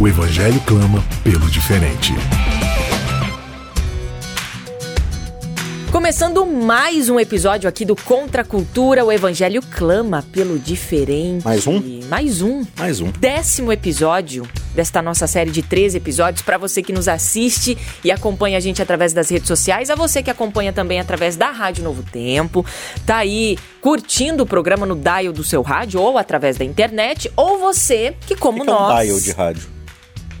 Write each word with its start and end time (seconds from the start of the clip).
o 0.00 0.06
Evangelho 0.06 0.60
clama 0.60 1.02
pelo 1.24 1.50
diferente. 1.50 2.12
Começando 5.90 6.46
mais 6.46 7.08
um 7.08 7.18
episódio 7.18 7.68
aqui 7.68 7.84
do 7.84 7.96
Contra 7.96 8.42
a 8.42 8.44
Cultura, 8.44 9.04
o 9.04 9.10
Evangelho 9.10 9.60
clama 9.60 10.24
pelo 10.30 10.56
diferente. 10.56 11.44
Mais 11.44 11.66
um? 11.66 11.82
Mais 12.08 12.42
um. 12.42 12.64
Mais 12.76 13.00
um. 13.00 13.10
Décimo 13.10 13.72
episódio 13.72 14.48
desta 14.72 15.02
nossa 15.02 15.26
série 15.26 15.50
de 15.50 15.62
13 15.62 15.96
episódios 15.96 16.42
para 16.42 16.56
você 16.56 16.80
que 16.80 16.92
nos 16.92 17.08
assiste 17.08 17.76
e 18.04 18.12
acompanha 18.12 18.58
a 18.58 18.60
gente 18.60 18.80
através 18.80 19.12
das 19.12 19.28
redes 19.28 19.48
sociais, 19.48 19.90
a 19.90 19.96
você 19.96 20.22
que 20.22 20.30
acompanha 20.30 20.72
também 20.72 21.00
através 21.00 21.34
da 21.34 21.50
Rádio 21.50 21.82
Novo 21.82 22.04
Tempo, 22.04 22.64
tá 23.04 23.16
aí 23.16 23.58
curtindo 23.80 24.44
o 24.44 24.46
programa 24.46 24.86
no 24.86 24.94
dial 24.94 25.32
do 25.32 25.42
seu 25.42 25.60
rádio 25.62 26.00
ou 26.00 26.16
através 26.16 26.56
da 26.56 26.64
internet, 26.64 27.32
ou 27.34 27.58
você 27.58 28.14
que 28.28 28.36
como 28.36 28.60
que 28.60 28.66
nós... 28.66 29.00
É 29.00 29.02
um 29.02 29.06
dial 29.06 29.20
de 29.20 29.32
rádio. 29.32 29.77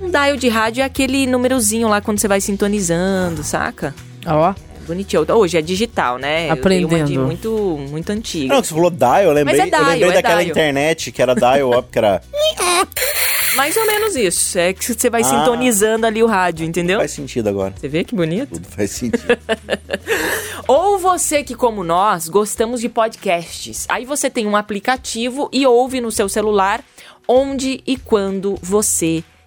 Um 0.00 0.10
dial 0.10 0.36
de 0.36 0.48
rádio 0.48 0.82
é 0.82 0.84
aquele 0.84 1.26
númerozinho 1.26 1.88
lá 1.88 2.00
quando 2.00 2.18
você 2.20 2.28
vai 2.28 2.40
sintonizando, 2.40 3.42
saca? 3.42 3.94
Ó. 4.26 4.54
Bonitinho. 4.86 5.26
Hoje 5.34 5.58
é 5.58 5.60
digital, 5.62 6.16
né? 6.18 6.48
Aprendendo. 6.48 6.84
Eu 6.84 6.88
dei 6.88 7.00
uma 7.02 7.06
de 7.06 7.18
muito, 7.18 7.50
muito 7.90 8.10
antiga. 8.10 8.54
Não, 8.54 8.62
você 8.64 8.72
falou 8.72 8.90
dial, 8.90 9.22
eu 9.22 9.32
lembrei, 9.32 9.58
Mas 9.58 9.66
é 9.66 9.70
dial, 9.70 9.82
eu 9.82 9.88
lembrei 9.90 10.10
é 10.10 10.14
daquela 10.14 10.40
dial. 10.42 10.50
internet 10.50 11.12
que 11.12 11.20
era 11.20 11.34
dial 11.34 11.78
up, 11.78 11.88
que 11.92 11.98
era. 11.98 12.22
Mais 13.56 13.76
ou 13.76 13.86
menos 13.86 14.14
isso. 14.16 14.58
É 14.58 14.72
que 14.72 14.82
você 14.94 15.10
vai 15.10 15.20
Ah. 15.22 15.24
sintonizando 15.24 16.06
ali 16.06 16.22
o 16.22 16.26
rádio, 16.26 16.64
entendeu? 16.64 17.00
Faz 17.00 17.10
sentido 17.10 17.48
agora. 17.48 17.74
Você 17.78 17.88
vê 17.88 18.02
que 18.04 18.14
bonito? 18.14 18.50
Tudo 18.54 18.68
faz 18.68 18.90
sentido. 18.92 19.24
Ou 20.66 20.98
você 20.98 21.42
que, 21.42 21.54
como 21.54 21.82
nós, 21.82 22.28
gostamos 22.28 22.80
de 22.80 22.88
podcasts. 22.88 23.84
Aí 23.88 24.04
você 24.06 24.30
tem 24.30 24.46
um 24.46 24.54
aplicativo 24.56 25.48
e 25.52 25.66
ouve 25.66 26.00
no 26.00 26.10
seu 26.10 26.28
celular 26.28 26.82
onde 27.26 27.82
e 27.86 27.96
quando 27.98 28.56
você 28.62 29.16
quiser, 29.16 29.37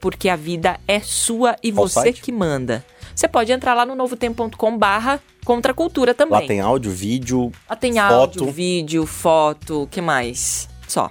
porque 0.00 0.28
a 0.28 0.36
vida 0.36 0.78
é 0.88 1.00
sua 1.00 1.56
e 1.62 1.70
Qual 1.72 1.86
você 1.88 2.00
site? 2.00 2.22
que 2.22 2.32
manda. 2.32 2.84
Você 3.14 3.28
pode 3.28 3.52
entrar 3.52 3.74
lá 3.74 3.86
no 3.86 3.94
novotempo.com 3.94 4.78
barra 4.78 5.20
contra 5.44 5.72
a 5.72 5.74
cultura 5.74 6.14
também. 6.14 6.40
Lá 6.40 6.46
tem 6.46 6.60
áudio, 6.60 6.90
vídeo, 6.90 7.52
Lá 7.68 7.76
tem 7.76 7.94
foto, 7.94 8.12
áudio, 8.12 8.50
vídeo, 8.50 9.06
foto, 9.06 9.82
o 9.82 9.86
que 9.86 10.00
mais? 10.00 10.68
Só. 10.88 11.10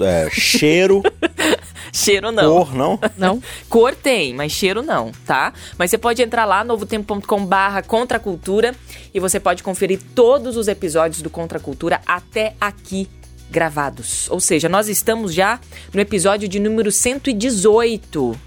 é, 0.00 0.28
cheiro, 0.30 1.02
Cheiro 1.92 2.32
não. 2.32 2.64
cor, 2.64 2.74
não? 2.74 3.00
Não? 3.16 3.42
Cor 3.68 3.94
tem, 3.94 4.34
mas 4.34 4.52
cheiro 4.52 4.82
não, 4.82 5.12
tá? 5.26 5.52
Mas 5.78 5.90
você 5.90 5.98
pode 5.98 6.20
entrar 6.22 6.44
lá, 6.44 6.64
novotempo.com 6.64 7.46
barra 7.46 7.82
Contra 7.82 8.16
a 8.16 8.20
Cultura, 8.20 8.74
e 9.12 9.20
você 9.20 9.38
pode 9.38 9.62
conferir 9.62 10.00
todos 10.14 10.56
os 10.56 10.66
episódios 10.66 11.22
do 11.22 11.30
Contra 11.30 11.58
a 11.58 11.60
Cultura 11.60 12.00
até 12.06 12.54
aqui 12.60 13.08
gravados. 13.50 14.28
Ou 14.30 14.40
seja, 14.40 14.68
nós 14.68 14.88
estamos 14.88 15.32
já 15.34 15.60
no 15.92 16.00
episódio 16.00 16.48
de 16.48 16.58
número 16.58 16.90
118. 16.90 18.38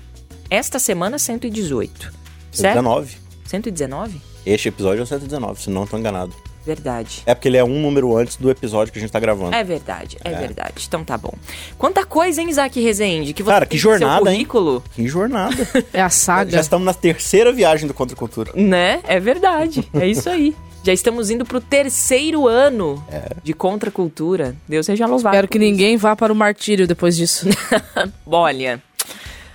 Esta 0.50 0.80
semana, 0.80 1.18
118. 1.20 2.12
Certo? 2.52 2.76
119. 2.76 3.18
119? 3.46 4.22
Este 4.46 4.70
episódio 4.70 5.02
é 5.02 5.04
o 5.04 5.08
119, 5.08 5.62
se 5.62 5.70
não 5.70 5.86
tô 5.86 5.98
enganado. 5.98 6.34
Verdade. 6.66 7.24
É 7.26 7.34
porque 7.34 7.48
ele 7.48 7.56
é 7.56 7.64
um 7.64 7.82
número 7.82 8.16
antes 8.18 8.36
do 8.36 8.50
episódio 8.52 8.92
que 8.92 9.00
a 9.00 9.02
gente 9.02 9.12
tá 9.12 9.22
gravando. 9.22 9.56
É 9.56 9.64
verdade, 9.64 10.18
é, 10.22 10.32
verdade. 10.32 10.84
Então 10.86 11.02
tá 11.02 11.18
bom. 11.18 11.34
Quanta 11.78 12.06
coisa, 12.06 12.42
hein, 12.42 12.50
Isaac 12.50 12.78
Rezende? 12.82 13.34
Que 13.34 13.42
você 13.42 13.52
Cara, 13.52 13.66
tem 13.66 13.78
que 13.78 13.82
jornada, 13.82 14.30
hein? 14.30 14.46
currículo, 14.46 14.84
Que 14.94 15.08
jornada. 15.08 15.56
É 15.94 16.02
a 16.02 16.04
Já 16.04 16.10
saga. 16.10 16.60
estamos 16.60 16.86
na 16.86 16.94
terceira 16.94 17.54
viagem 17.54 17.88
do 17.88 17.94
Contra 17.94 18.18
Cultura. 18.18 18.52
Né? 18.54 19.00
É 19.08 19.18
verdade. 19.18 19.88
É 19.94 20.06
isso 20.06 20.30
aí. 20.30 20.54
Já 20.88 20.94
estamos 20.94 21.30
indo 21.30 21.44
pro 21.44 21.60
terceiro 21.60 22.48
ano 22.48 23.04
É. 23.12 23.32
de 23.44 23.54
contracultura. 23.54 24.56
Deus 24.66 24.86
seja 24.86 25.06
louvado. 25.06 25.36
Espero 25.36 25.46
que 25.50 25.58
isso. 25.58 25.66
ninguém 25.70 25.98
vá 25.98 26.16
para 26.16 26.32
o 26.32 26.36
martírio 26.36 26.88
depois 26.88 27.18
disso. 27.18 27.46
Olha. 28.26 28.82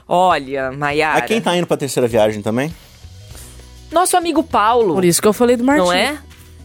Olha, 0.07 0.71
Maiara. 0.73 1.21
A 1.21 1.23
quem 1.23 1.41
tá 1.41 1.57
indo 1.57 1.67
pra 1.67 1.79
terceira 1.79 2.07
viagem 2.07 2.43
também? 2.43 2.71
Nosso 3.91 4.15
amigo 4.15 4.43
Paulo. 4.43 4.93
Por 4.93 5.07
isso 5.07 5.23
que 5.23 5.27
eu 5.29 5.33
falei 5.33 5.57
do 5.57 5.65
martírio. 5.65 5.87
Não 5.87 5.93
é? 5.95 6.19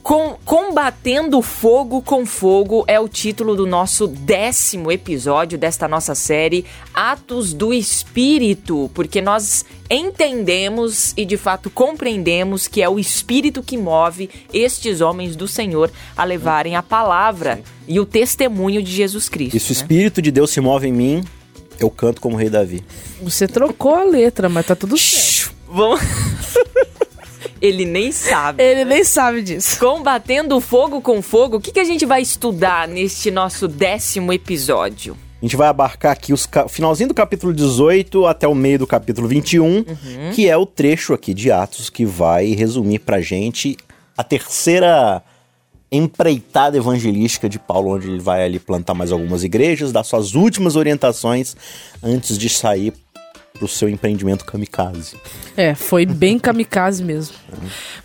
Com, 0.07 0.37
Combatendo 0.45 1.41
Fogo 1.41 2.01
com 2.01 2.25
Fogo 2.25 2.85
é 2.87 2.97
o 2.97 3.09
título 3.09 3.57
do 3.57 3.67
nosso 3.67 4.07
décimo 4.07 4.89
episódio 4.89 5.57
desta 5.57 5.85
nossa 5.85 6.15
série 6.15 6.63
Atos 6.93 7.53
do 7.53 7.73
Espírito, 7.73 8.89
porque 8.93 9.21
nós 9.21 9.65
entendemos 9.89 11.13
e 11.17 11.25
de 11.25 11.35
fato 11.35 11.69
compreendemos 11.69 12.69
que 12.69 12.81
é 12.81 12.87
o 12.87 12.97
Espírito 12.97 13.61
que 13.61 13.75
move 13.75 14.29
estes 14.53 15.01
homens 15.01 15.35
do 15.35 15.45
Senhor 15.45 15.91
a 16.15 16.23
levarem 16.23 16.77
a 16.77 16.81
palavra 16.81 17.61
e 17.85 17.99
o 17.99 18.05
testemunho 18.05 18.81
de 18.81 18.93
Jesus 18.93 19.27
Cristo. 19.27 19.57
E 19.57 19.59
se 19.59 19.73
o 19.73 19.75
né? 19.75 19.81
Espírito 19.81 20.21
de 20.21 20.31
Deus 20.31 20.51
se 20.51 20.61
move 20.61 20.87
em 20.87 20.93
mim, 20.93 21.23
eu 21.77 21.89
canto 21.89 22.21
como 22.21 22.37
rei 22.37 22.49
Davi. 22.49 22.81
Você 23.21 23.45
trocou 23.45 23.93
a 23.93 24.05
letra, 24.05 24.47
mas 24.47 24.67
tá 24.67 24.73
tudo 24.73 24.97
certo. 24.97 25.53
Vamos. 25.67 25.99
Ele 27.61 27.85
nem 27.85 28.11
sabe. 28.11 28.63
Ele 28.63 28.85
nem 28.85 29.03
sabe 29.03 29.41
disso. 29.41 29.79
Combatendo 29.79 30.59
fogo 30.59 31.01
com 31.01 31.21
fogo, 31.21 31.57
o 31.57 31.61
que, 31.61 31.71
que 31.71 31.79
a 31.79 31.83
gente 31.83 32.05
vai 32.05 32.21
estudar 32.21 32.87
neste 32.87 33.31
nosso 33.31 33.67
décimo 33.67 34.31
episódio? 34.31 35.17
A 35.41 35.45
gente 35.45 35.55
vai 35.55 35.67
abarcar 35.67 36.13
aqui 36.13 36.33
os 36.33 36.49
o 36.65 36.67
finalzinho 36.67 37.09
do 37.09 37.13
capítulo 37.13 37.53
18 37.53 38.25
até 38.25 38.47
o 38.47 38.55
meio 38.55 38.79
do 38.79 38.87
capítulo 38.87 39.27
21, 39.27 39.85
que 40.33 40.49
é 40.49 40.57
o 40.57 40.65
trecho 40.65 41.13
aqui 41.13 41.31
de 41.31 41.51
Atos 41.51 41.91
que 41.91 42.05
vai 42.05 42.47
resumir 42.55 42.99
pra 42.99 43.21
gente 43.21 43.77
a 44.17 44.23
terceira 44.23 45.21
empreitada 45.91 46.75
evangelística 46.75 47.47
de 47.47 47.59
Paulo, 47.59 47.95
onde 47.95 48.09
ele 48.09 48.19
vai 48.19 48.43
ali 48.43 48.59
plantar 48.59 48.93
mais 48.93 49.11
algumas 49.11 49.43
igrejas, 49.43 49.91
dar 49.91 50.03
suas 50.03 50.33
últimas 50.33 50.75
orientações 50.75 51.55
antes 52.03 52.37
de 52.37 52.49
sair 52.49 52.93
pro 53.57 53.67
seu 53.67 53.89
empreendimento 53.89 54.45
kamikaze. 54.45 55.17
É, 55.55 55.75
foi 55.75 56.05
bem 56.05 56.39
kamikaze 56.39 57.03
mesmo. 57.03 57.35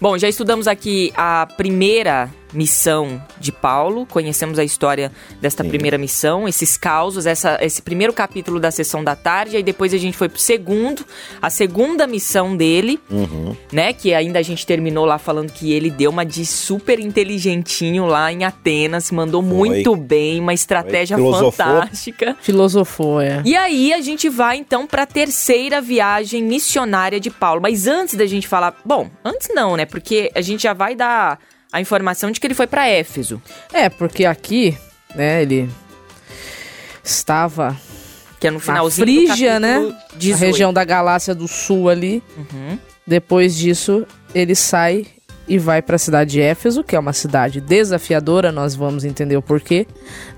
Bom, 0.00 0.18
já 0.18 0.28
estudamos 0.28 0.66
aqui 0.66 1.12
a 1.16 1.46
primeira 1.56 2.30
missão 2.52 3.22
de 3.38 3.50
Paulo, 3.50 4.06
conhecemos 4.06 4.58
a 4.58 4.64
história 4.64 5.10
desta 5.40 5.62
Sim. 5.62 5.68
primeira 5.70 5.96
missão, 5.98 6.46
esses 6.48 6.76
causos, 6.76 7.26
essa, 7.26 7.58
esse 7.60 7.80
primeiro 7.82 8.12
capítulo 8.12 8.60
da 8.60 8.70
sessão 8.70 9.02
da 9.02 9.16
tarde, 9.16 9.56
aí 9.56 9.62
depois 9.62 9.94
a 9.94 9.98
gente 9.98 10.16
foi 10.16 10.28
pro 10.28 10.38
segundo, 10.38 11.04
a 11.40 11.48
segunda 11.50 12.06
missão 12.06 12.56
dele, 12.56 13.00
Uhum. 13.10 13.56
né? 13.72 13.92
Que 13.92 14.14
ainda 14.14 14.38
a 14.38 14.42
gente 14.42 14.66
terminou 14.66 15.04
lá 15.04 15.18
falando 15.18 15.52
que 15.52 15.72
ele 15.72 15.90
deu 15.90 16.10
uma 16.10 16.24
de 16.24 16.44
super 16.46 16.98
inteligentinho 17.00 18.06
lá 18.06 18.32
em 18.32 18.44
Atenas, 18.44 19.10
mandou 19.10 19.42
muito 19.42 19.96
bem, 19.96 20.40
uma 20.40 20.54
estratégia 20.54 21.16
Filosofou. 21.16 21.52
fantástica. 21.52 22.36
Filosofou, 22.40 23.20
é. 23.20 23.42
E 23.44 23.56
aí 23.56 23.92
a 23.92 24.00
gente 24.00 24.28
vai 24.28 24.56
então 24.56 24.86
para 24.86 25.02
a 25.02 25.06
terceira 25.06 25.80
viagem 25.80 26.42
missionária 26.42 27.18
de 27.18 27.30
Paulo. 27.30 27.60
Mas 27.62 27.86
antes 27.86 28.14
da 28.14 28.26
gente 28.26 28.46
falar, 28.46 28.76
bom, 28.84 29.08
antes 29.24 29.48
não, 29.54 29.76
né? 29.76 29.84
Porque 29.86 30.30
a 30.34 30.40
gente 30.40 30.62
já 30.62 30.72
vai 30.72 30.94
dar 30.94 31.38
a 31.72 31.80
informação 31.80 32.30
de 32.30 32.38
que 32.38 32.46
ele 32.46 32.54
foi 32.54 32.66
para 32.66 32.86
Éfeso. 32.88 33.40
É, 33.72 33.88
porque 33.88 34.24
aqui, 34.24 34.76
né, 35.14 35.42
ele 35.42 35.70
estava 37.02 37.76
Que 38.40 38.48
é 38.48 38.50
no 38.50 38.58
na 38.58 38.62
finalzinho 38.64 39.06
Frígia, 39.06 39.54
do 39.54 39.60
né? 39.62 39.74
capítulo 39.74 40.18
18. 40.18 40.40
Na 40.40 40.46
região 40.46 40.72
da 40.72 40.84
Galácia 40.84 41.34
do 41.34 41.48
Sul 41.48 41.88
ali. 41.88 42.22
Uhum. 42.36 42.78
Depois 43.06 43.56
disso, 43.56 44.06
ele 44.34 44.54
sai 44.54 45.06
e 45.48 45.58
vai 45.58 45.82
para 45.82 45.96
a 45.96 45.98
cidade 45.98 46.30
de 46.32 46.40
Éfeso, 46.40 46.84
que 46.84 46.94
é 46.94 46.98
uma 46.98 47.12
cidade 47.12 47.60
desafiadora, 47.60 48.52
nós 48.52 48.76
vamos 48.76 49.04
entender 49.04 49.36
o 49.36 49.42
porquê, 49.42 49.86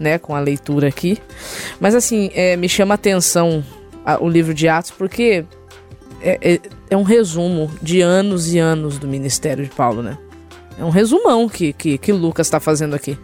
né, 0.00 0.18
com 0.18 0.34
a 0.34 0.40
leitura 0.40 0.88
aqui. 0.88 1.18
Mas 1.78 1.94
assim, 1.94 2.30
é, 2.34 2.56
me 2.56 2.68
chama 2.70 2.94
a 2.94 2.96
atenção 2.96 3.62
a- 4.04 4.18
o 4.22 4.28
livro 4.28 4.54
de 4.54 4.66
Atos, 4.66 4.90
porque 4.92 5.44
é, 6.22 6.38
é- 6.54 6.60
é 6.88 6.96
um 6.96 7.02
resumo 7.02 7.70
de 7.82 8.00
anos 8.00 8.52
e 8.54 8.58
anos 8.58 8.98
do 8.98 9.06
ministério 9.06 9.62
de 9.62 9.70
Paulo, 9.70 10.02
né? 10.02 10.16
É 10.78 10.84
um 10.84 10.90
resumão 10.90 11.48
que, 11.48 11.72
que, 11.72 11.98
que 11.98 12.12
Lucas 12.12 12.46
está 12.46 12.58
fazendo 12.60 12.94
aqui. 12.94 13.16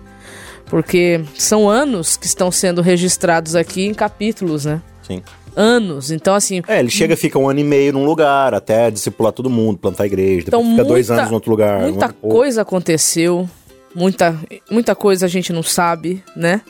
Porque 0.66 1.20
são 1.36 1.68
anos 1.68 2.16
que 2.16 2.26
estão 2.26 2.50
sendo 2.50 2.80
registrados 2.80 3.56
aqui 3.56 3.86
em 3.86 3.94
capítulos, 3.94 4.64
né? 4.64 4.80
Sim. 5.02 5.22
Anos. 5.56 6.12
Então, 6.12 6.34
assim, 6.34 6.62
É, 6.68 6.78
ele 6.78 6.90
chega, 6.90 7.16
fica 7.16 7.36
um 7.38 7.48
ano 7.48 7.58
e 7.58 7.64
meio 7.64 7.92
num 7.92 8.04
lugar, 8.04 8.54
até 8.54 8.88
discipular 8.88 9.32
todo 9.32 9.50
mundo, 9.50 9.78
plantar 9.78 10.06
igreja, 10.06 10.44
depois 10.44 10.62
Então, 10.64 10.70
fica 10.76 10.84
dois 10.84 11.08
muita- 11.08 11.20
anos 11.22 11.30
em 11.32 11.34
outro 11.34 11.50
lugar. 11.50 11.80
Muita 11.80 12.06
um 12.06 12.12
pouco. 12.12 12.36
coisa 12.36 12.62
aconteceu, 12.62 13.50
muita, 13.92 14.38
muita 14.70 14.94
coisa 14.94 15.26
a 15.26 15.28
gente 15.28 15.52
não 15.52 15.62
sabe, 15.64 16.22
né? 16.36 16.60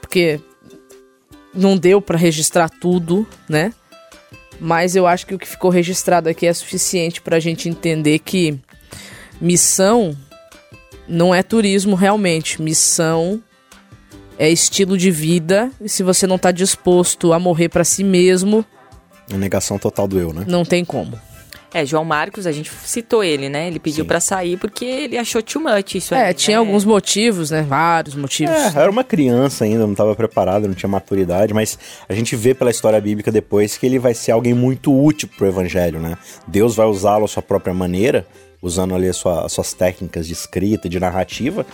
Porque 0.00 0.40
não 1.54 1.76
deu 1.76 2.00
pra 2.02 2.18
registrar 2.18 2.68
tudo, 2.68 3.24
né? 3.48 3.72
Mas 4.58 4.96
eu 4.96 5.06
acho 5.06 5.26
que 5.26 5.34
o 5.34 5.38
que 5.38 5.46
ficou 5.48 5.70
registrado 5.70 6.28
aqui 6.28 6.44
é 6.46 6.52
suficiente 6.52 7.20
para 7.20 7.36
a 7.36 7.40
gente 7.40 7.68
entender 7.68 8.18
que 8.18 8.58
missão 9.44 10.16
não 11.06 11.34
é 11.34 11.42
turismo 11.42 11.94
realmente. 11.94 12.60
Missão 12.62 13.42
é 14.38 14.48
estilo 14.50 14.96
de 14.96 15.10
vida. 15.10 15.70
E 15.80 15.88
se 15.88 16.02
você 16.02 16.26
não 16.26 16.36
está 16.36 16.50
disposto 16.50 17.32
a 17.32 17.38
morrer 17.38 17.68
para 17.68 17.84
si 17.84 18.02
mesmo, 18.02 18.64
A 19.32 19.36
negação 19.36 19.78
total 19.78 20.08
do 20.08 20.18
eu, 20.18 20.32
né? 20.32 20.44
não 20.48 20.64
tem 20.64 20.84
como. 20.84 21.18
É, 21.76 21.84
João 21.84 22.04
Marcos, 22.04 22.46
a 22.46 22.52
gente 22.52 22.70
citou 22.84 23.24
ele, 23.24 23.48
né? 23.48 23.66
Ele 23.66 23.80
pediu 23.80 24.04
pra 24.04 24.20
sair 24.20 24.56
porque 24.56 24.84
ele 24.84 25.18
achou 25.18 25.42
too 25.42 25.60
much 25.60 25.96
isso 25.96 26.14
É, 26.14 26.26
aí, 26.28 26.34
tinha 26.34 26.56
né? 26.56 26.60
alguns 26.64 26.84
motivos, 26.84 27.50
né? 27.50 27.62
Vários 27.62 28.14
motivos. 28.14 28.54
É, 28.54 28.78
era 28.80 28.88
uma 28.88 29.02
criança 29.02 29.64
ainda, 29.64 29.80
não 29.84 29.90
estava 29.90 30.14
preparado, 30.14 30.68
não 30.68 30.74
tinha 30.74 30.88
maturidade, 30.88 31.52
mas 31.52 31.76
a 32.08 32.14
gente 32.14 32.36
vê 32.36 32.54
pela 32.54 32.70
história 32.70 33.00
bíblica 33.00 33.32
depois 33.32 33.76
que 33.76 33.84
ele 33.86 33.98
vai 33.98 34.14
ser 34.14 34.30
alguém 34.30 34.54
muito 34.54 34.96
útil 34.96 35.28
pro 35.36 35.48
evangelho, 35.48 35.98
né? 35.98 36.16
Deus 36.46 36.76
vai 36.76 36.86
usá-lo 36.86 37.24
à 37.24 37.28
sua 37.28 37.42
própria 37.42 37.74
maneira, 37.74 38.24
usando 38.64 38.94
ali 38.94 39.12
sua- 39.12 39.44
as 39.46 39.52
suas 39.52 39.72
técnicas 39.72 40.26
de 40.26 40.32
escrita, 40.32 40.88
de 40.88 40.98
narrativa. 40.98 41.64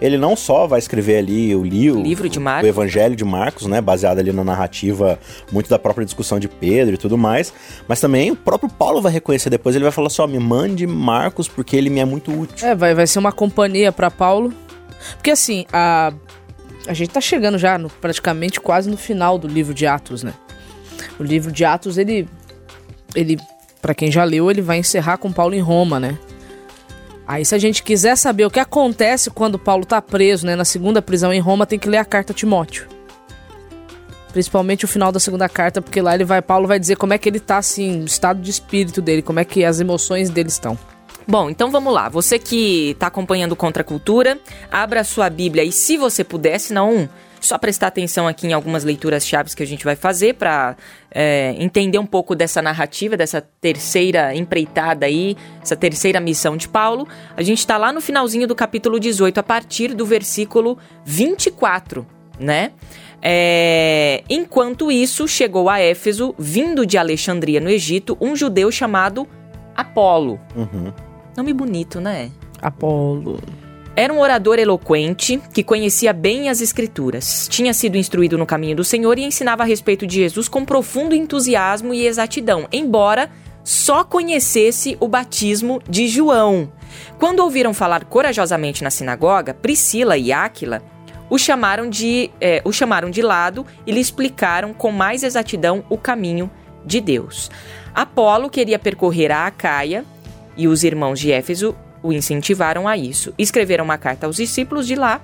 Ele 0.00 0.18
não 0.18 0.34
só 0.34 0.66
vai 0.66 0.80
escrever 0.80 1.18
ali 1.18 1.54
o 1.54 1.62
livro, 1.62 2.02
Livro 2.02 2.28
de 2.28 2.40
Marcos. 2.40 2.66
o 2.66 2.68
Evangelho 2.68 3.14
de 3.14 3.24
Marcos, 3.24 3.66
né, 3.68 3.80
baseado 3.80 4.18
ali 4.18 4.32
na 4.32 4.42
narrativa 4.42 5.16
muito 5.52 5.70
da 5.70 5.78
própria 5.78 6.04
discussão 6.04 6.40
de 6.40 6.48
Pedro 6.48 6.96
e 6.96 6.98
tudo 6.98 7.16
mais, 7.16 7.52
mas 7.86 8.00
também 8.00 8.32
o 8.32 8.34
próprio 8.36 8.68
Paulo 8.68 9.00
vai 9.00 9.12
reconhecer 9.12 9.48
depois, 9.48 9.76
ele 9.76 9.84
vai 9.84 9.92
falar 9.92 10.08
assim, 10.08 10.20
ó, 10.20 10.26
me 10.26 10.40
mande 10.40 10.88
Marcos 10.88 11.46
porque 11.46 11.76
ele 11.76 11.88
me 11.88 12.00
é 12.00 12.04
muito 12.04 12.32
útil. 12.36 12.66
É, 12.66 12.74
vai, 12.74 12.94
vai 12.96 13.06
ser 13.06 13.20
uma 13.20 13.30
companhia 13.30 13.92
pra 13.92 14.10
Paulo. 14.10 14.52
Porque 15.14 15.30
assim, 15.30 15.66
a, 15.72 16.12
a 16.88 16.92
gente 16.92 17.10
tá 17.10 17.20
chegando 17.20 17.56
já 17.56 17.78
no- 17.78 17.88
praticamente 17.88 18.60
quase 18.60 18.90
no 18.90 18.96
final 18.96 19.38
do 19.38 19.46
livro 19.46 19.72
de 19.72 19.86
Atos, 19.86 20.24
né? 20.24 20.34
O 21.16 21.22
livro 21.22 21.52
de 21.52 21.64
Atos, 21.64 21.96
ele. 21.96 22.28
Ele, 23.14 23.36
para 23.80 23.94
quem 23.94 24.10
já 24.10 24.24
leu, 24.24 24.50
ele 24.50 24.62
vai 24.62 24.78
encerrar 24.78 25.16
com 25.18 25.30
Paulo 25.30 25.54
em 25.54 25.60
Roma, 25.60 26.00
né? 26.00 26.18
Aí, 27.32 27.46
se 27.46 27.54
a 27.54 27.58
gente 27.58 27.82
quiser 27.82 28.14
saber 28.14 28.44
o 28.44 28.50
que 28.50 28.60
acontece 28.60 29.30
quando 29.30 29.58
Paulo 29.58 29.86
tá 29.86 30.02
preso, 30.02 30.44
né, 30.44 30.54
na 30.54 30.66
segunda 30.66 31.00
prisão 31.00 31.32
em 31.32 31.40
Roma, 31.40 31.64
tem 31.64 31.78
que 31.78 31.88
ler 31.88 31.96
a 31.96 32.04
carta 32.04 32.30
a 32.30 32.36
Timóteo. 32.36 32.86
Principalmente 34.34 34.84
o 34.84 34.88
final 34.88 35.10
da 35.10 35.18
segunda 35.18 35.48
carta, 35.48 35.80
porque 35.80 36.02
lá 36.02 36.14
ele 36.14 36.26
vai, 36.26 36.42
Paulo 36.42 36.68
vai 36.68 36.78
dizer 36.78 36.96
como 36.96 37.14
é 37.14 37.16
que 37.16 37.26
ele 37.26 37.40
tá, 37.40 37.56
assim, 37.56 38.02
o 38.02 38.04
estado 38.04 38.38
de 38.42 38.50
espírito 38.50 39.00
dele, 39.00 39.22
como 39.22 39.40
é 39.40 39.46
que 39.46 39.64
as 39.64 39.80
emoções 39.80 40.28
dele 40.28 40.50
estão. 40.50 40.78
Bom, 41.26 41.48
então 41.48 41.70
vamos 41.70 41.94
lá. 41.94 42.10
Você 42.10 42.38
que 42.38 42.90
está 42.90 43.06
acompanhando 43.06 43.56
Contra 43.56 43.80
a 43.80 43.84
Cultura, 43.84 44.38
abra 44.70 45.02
sua 45.02 45.30
Bíblia 45.30 45.64
e 45.64 45.72
se 45.72 45.96
você 45.96 46.22
puder, 46.22 46.58
se 46.58 46.74
não, 46.74 47.08
só 47.42 47.58
prestar 47.58 47.88
atenção 47.88 48.26
aqui 48.26 48.46
em 48.46 48.52
algumas 48.52 48.84
leituras 48.84 49.26
chaves 49.26 49.54
que 49.54 49.62
a 49.62 49.66
gente 49.66 49.84
vai 49.84 49.96
fazer 49.96 50.34
para 50.34 50.76
entender 51.58 51.98
um 51.98 52.06
pouco 52.06 52.34
dessa 52.34 52.62
narrativa, 52.62 53.16
dessa 53.16 53.40
terceira 53.60 54.34
empreitada 54.34 55.04
aí, 55.04 55.36
essa 55.60 55.76
terceira 55.76 56.20
missão 56.20 56.56
de 56.56 56.68
Paulo. 56.68 57.06
A 57.36 57.42
gente 57.42 57.58
está 57.58 57.76
lá 57.76 57.92
no 57.92 58.00
finalzinho 58.00 58.46
do 58.48 58.54
capítulo 58.54 58.98
18, 58.98 59.38
a 59.38 59.42
partir 59.42 59.94
do 59.94 60.06
versículo 60.06 60.78
24, 61.04 62.06
né? 62.40 62.72
É, 63.20 64.24
enquanto 64.28 64.90
isso, 64.90 65.28
chegou 65.28 65.68
a 65.68 65.78
Éfeso, 65.78 66.34
vindo 66.38 66.84
de 66.86 66.98
Alexandria 66.98 67.60
no 67.60 67.68
Egito, 67.70 68.16
um 68.20 68.34
judeu 68.34 68.70
chamado 68.72 69.28
Apolo. 69.76 70.40
Uhum. 70.56 70.92
Nome 71.36 71.52
bonito, 71.52 72.00
né? 72.00 72.30
Apolo. 72.60 73.40
Era 73.94 74.12
um 74.12 74.20
orador 74.20 74.58
eloquente 74.58 75.38
que 75.52 75.62
conhecia 75.62 76.14
bem 76.14 76.48
as 76.48 76.62
Escrituras. 76.62 77.46
Tinha 77.50 77.74
sido 77.74 77.98
instruído 77.98 78.38
no 78.38 78.46
caminho 78.46 78.76
do 78.76 78.84
Senhor 78.84 79.18
e 79.18 79.22
ensinava 79.22 79.64
a 79.64 79.66
respeito 79.66 80.06
de 80.06 80.16
Jesus 80.16 80.48
com 80.48 80.64
profundo 80.64 81.14
entusiasmo 81.14 81.92
e 81.92 82.06
exatidão, 82.06 82.66
embora 82.72 83.30
só 83.62 84.02
conhecesse 84.02 84.96
o 84.98 85.06
batismo 85.06 85.80
de 85.86 86.08
João. 86.08 86.72
Quando 87.18 87.40
ouviram 87.40 87.74
falar 87.74 88.06
corajosamente 88.06 88.82
na 88.82 88.90
sinagoga, 88.90 89.52
Priscila 89.52 90.16
e 90.16 90.32
Áquila 90.32 90.82
o 91.28 91.36
chamaram 91.36 91.88
de, 91.88 92.30
eh, 92.40 92.62
o 92.64 92.72
chamaram 92.72 93.10
de 93.10 93.20
lado 93.20 93.66
e 93.86 93.92
lhe 93.92 94.00
explicaram 94.00 94.72
com 94.72 94.90
mais 94.90 95.22
exatidão 95.22 95.84
o 95.90 95.98
caminho 95.98 96.50
de 96.84 97.00
Deus. 97.00 97.50
Apolo 97.94 98.48
queria 98.48 98.78
percorrer 98.78 99.30
a 99.30 99.46
Acaia 99.46 100.04
e 100.56 100.66
os 100.66 100.82
irmãos 100.82 101.20
de 101.20 101.30
Éfeso 101.30 101.76
o 102.02 102.12
incentivaram 102.12 102.88
a 102.88 102.96
isso. 102.96 103.32
Escreveram 103.38 103.84
uma 103.84 103.98
carta 103.98 104.26
aos 104.26 104.36
discípulos 104.36 104.86
de 104.86 104.94
lá, 104.94 105.20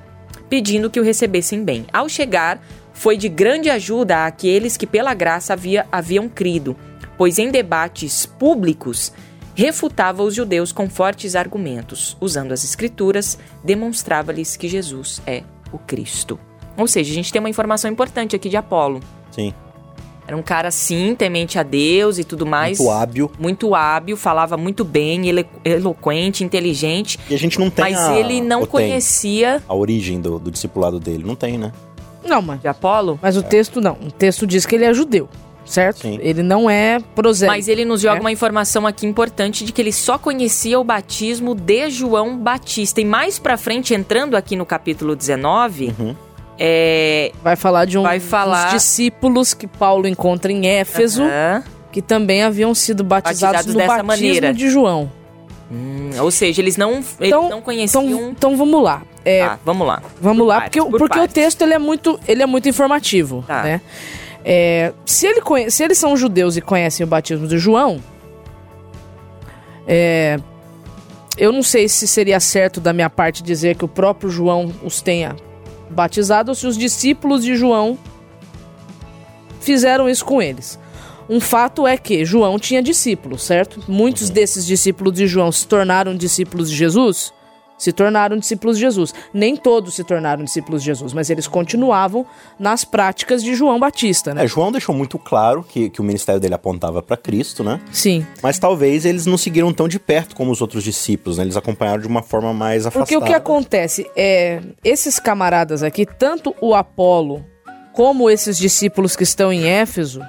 pedindo 0.48 0.90
que 0.90 1.00
o 1.00 1.04
recebessem 1.04 1.64
bem. 1.64 1.86
Ao 1.92 2.08
chegar, 2.08 2.60
foi 2.92 3.16
de 3.16 3.28
grande 3.28 3.70
ajuda 3.70 4.26
àqueles 4.26 4.76
que 4.76 4.86
pela 4.86 5.14
graça 5.14 5.52
havia, 5.52 5.86
haviam 5.90 6.28
crido, 6.28 6.76
pois 7.16 7.38
em 7.38 7.50
debates 7.50 8.26
públicos 8.26 9.12
refutava 9.54 10.22
os 10.22 10.34
judeus 10.34 10.70
com 10.70 10.88
fortes 10.88 11.34
argumentos. 11.34 12.16
Usando 12.20 12.52
as 12.52 12.62
escrituras, 12.62 13.38
demonstrava-lhes 13.64 14.56
que 14.56 14.69
Jesus 14.69 15.20
é 15.26 15.42
o 15.72 15.78
Cristo. 15.78 16.38
Ou 16.76 16.86
seja, 16.86 17.10
a 17.10 17.14
gente 17.14 17.32
tem 17.32 17.40
uma 17.40 17.50
informação 17.50 17.90
importante 17.90 18.36
aqui 18.36 18.48
de 18.48 18.56
Apolo. 18.56 19.00
Sim, 19.32 19.52
Era 20.28 20.36
um 20.36 20.42
cara, 20.42 20.70
sim, 20.70 21.14
temente 21.16 21.58
a 21.58 21.62
Deus 21.62 22.19
e 22.19 22.22
tudo 22.25 22.44
mais. 22.44 22.78
muito 22.78 22.90
hábil. 22.92 23.30
Muito 23.38 23.75
hábil, 23.75 24.14
falava 24.14 24.56
muito 24.58 24.84
bem, 24.84 25.26
ele- 25.26 25.46
eloquente, 25.64 26.44
inteligente. 26.44 27.19
E 27.30 27.34
a 27.34 27.38
gente 27.38 27.58
não 27.58 27.70
tem 27.70 27.86
Mas 27.86 27.98
a, 27.98 28.14
ele 28.14 28.40
não 28.42 28.60
ou 28.60 28.66
tem 28.66 28.70
conhecia 28.90 29.62
a 29.66 29.75
origem 29.75 30.20
do, 30.20 30.38
do 30.38 30.50
discipulado 30.50 31.00
dele. 31.00 31.25
Não 31.25 31.34
tem, 31.34 31.56
né? 31.56 31.72
Não, 32.25 32.42
mas, 32.42 32.60
de 32.60 32.69
Apolo. 32.69 33.19
mas 33.22 33.38
o 33.38 33.42
texto 33.42 33.80
não. 33.80 33.94
O 34.06 34.10
texto 34.12 34.46
diz 34.46 34.66
que 34.66 34.75
ele 34.75 34.84
é 34.84 34.92
judeu, 34.92 35.30
certo? 35.64 36.00
Sim. 36.00 36.19
Ele 36.20 36.42
não 36.42 36.69
é 36.69 36.98
prosélito. 37.14 37.56
Mas 37.56 37.66
ele 37.66 37.86
nos 37.86 38.02
joga 38.02 38.19
É. 38.19 38.20
uma 38.20 38.30
informação 38.32 38.86
aqui 38.86 39.06
importante 39.06 39.64
de 39.64 39.72
que 39.72 39.80
ele 39.80 39.92
só 39.92 40.19
conhecia 40.19 40.78
o 40.78 40.84
batismo 40.84 41.54
de 41.54 41.88
João 41.88 42.36
Batista. 42.36 43.00
E 43.00 43.04
mais 43.04 43.38
pra 43.38 43.56
frente, 43.56 43.94
entrando 43.94 44.36
aqui 44.36 44.56
no 44.56 44.66
capítulo 44.66 45.16
19, 45.16 45.94
Uhum. 45.98 46.14
É. 46.58 47.32
Vai 47.43 47.56
falar 47.56 47.84
de 47.84 47.96
um 47.99 48.02
Vai 48.02 48.20
falar- 48.20 48.64
dos 48.72 48.75
discípulos 48.82 49.55
que 49.55 49.66
Paulo 49.66 50.06
encontra 50.08 50.50
em 50.52 50.66
Éfeso, 50.66 51.22
que 51.93 52.02
também 52.02 52.43
haviam 52.43 52.75
sido 52.75 53.02
batizados, 53.05 53.40
Batizados 53.66 53.75
no 53.75 53.78
dessa 53.81 54.02
batismo 54.02 54.06
maneira. 54.26 54.52
de 54.55 54.69
João. 54.70 55.10
Hum, 55.70 56.10
ou 56.20 56.31
seja, 56.31 56.62
eles 56.62 56.76
não, 56.78 56.93
eles 56.94 57.06
Então- 57.20 57.49
não 57.50 57.60
conheciam. 57.60 58.05
Então, 58.05 58.31
então 58.31 58.56
vamos 58.56 58.82
lá. 58.82 59.02
É, 59.25 59.43
Ah, 59.43 59.58
vamos 59.64 59.87
lá. 59.87 60.02
Vamos 60.20 60.38
Por 60.38 60.46
lá, 60.46 60.55
partes, 60.60 60.69
porque, 60.70 60.81
o- 60.81 60.90
por 60.90 60.99
porque 61.00 61.19
o 61.20 61.28
texto 61.28 61.60
ele 61.62 61.75
é 61.75 61.78
muito, 61.78 62.19
ele 62.26 62.43
é 62.43 62.46
muito 62.46 62.69
informativo, 62.69 63.44
Tá. 63.46 63.62
né? 63.62 63.81
É, 64.44 64.94
se, 65.04 65.26
ele 65.26 65.43
conhe- 65.43 65.70
se 65.70 65.84
eles 65.84 65.99
são 65.99 66.16
judeus 66.16 66.56
e 66.56 66.62
conhecem 66.62 67.04
o 67.04 67.06
batismo 67.06 67.47
de 67.47 67.59
João, 67.59 68.00
é, 69.87 70.38
eu 71.37 71.52
não 71.52 71.62
sei 71.62 71.88
se 71.88 72.06
seria 72.06 72.40
certo 72.40 72.80
da 72.80 72.92
minha 72.92 73.11
parte 73.11 73.42
dizer 73.42 73.76
que 73.76 73.85
o 73.85 73.88
próprio 73.88 74.30
João 74.30 74.73
os 74.82 75.00
tenha 75.02 75.37
batizado 75.90 76.50
ou 76.50 76.54
se 76.54 76.66
os 76.66 76.76
discípulos 76.76 77.45
de 77.45 77.57
João 77.57 77.99
fizeram 79.61 80.09
isso 80.09 80.25
com 80.25 80.40
eles. 80.40 80.78
Um 81.28 81.40
fato 81.40 81.87
é 81.87 81.97
que 81.99 82.25
João 82.25 82.59
tinha 82.59 82.83
discípulos, 82.83 83.42
certo? 83.42 83.83
Muitos 83.87 84.30
desses 84.30 84.64
discípulos 84.64 85.12
de 85.12 85.26
João 85.26 85.52
se 85.52 85.66
tornaram 85.66 86.16
discípulos 86.16 86.71
de 86.71 86.76
Jesus. 86.76 87.35
Se 87.78 87.92
tornaram 87.92 88.37
discípulos 88.37 88.76
de 88.76 88.82
Jesus. 88.82 89.14
Nem 89.32 89.56
todos 89.56 89.94
se 89.94 90.04
tornaram 90.04 90.44
discípulos 90.44 90.82
de 90.82 90.87
Jesus, 90.87 91.12
mas 91.12 91.30
eles 91.30 91.47
continuavam 91.47 92.26
nas 92.58 92.85
práticas 92.85 93.42
de 93.42 93.54
João 93.54 93.78
Batista, 93.78 94.35
né? 94.35 94.44
É, 94.44 94.47
João 94.47 94.73
deixou 94.73 94.94
muito 94.94 95.18
claro 95.18 95.62
que, 95.62 95.88
que 95.88 96.00
o 96.00 96.04
ministério 96.04 96.40
dele 96.40 96.54
apontava 96.54 97.02
para 97.02 97.16
Cristo, 97.16 97.62
né? 97.62 97.80
Sim. 97.92 98.26
Mas 98.42 98.58
talvez 98.58 99.04
eles 99.04 99.26
não 99.26 99.38
seguiram 99.38 99.73
tão 99.73 99.87
de 99.87 99.99
perto 99.99 100.35
como 100.35 100.50
os 100.50 100.61
outros 100.61 100.82
discípulos, 100.82 101.38
né? 101.38 101.44
Eles 101.44 101.56
acompanharam 101.56 102.00
de 102.00 102.08
uma 102.08 102.23
forma 102.23 102.52
mais 102.52 102.87
afastada. 102.87 103.06
Porque 103.06 103.16
o 103.16 103.23
que 103.23 103.32
acontece 103.32 104.11
é, 104.16 104.61
esses 104.82 105.18
camaradas 105.18 105.82
aqui, 105.82 106.04
tanto 106.04 106.54
o 106.61 106.75
Apolo 106.75 107.44
como 107.92 108.30
esses 108.30 108.56
discípulos 108.56 109.16
que 109.16 109.25
estão 109.25 109.52
em 109.52 109.66
Éfeso, 109.66 110.23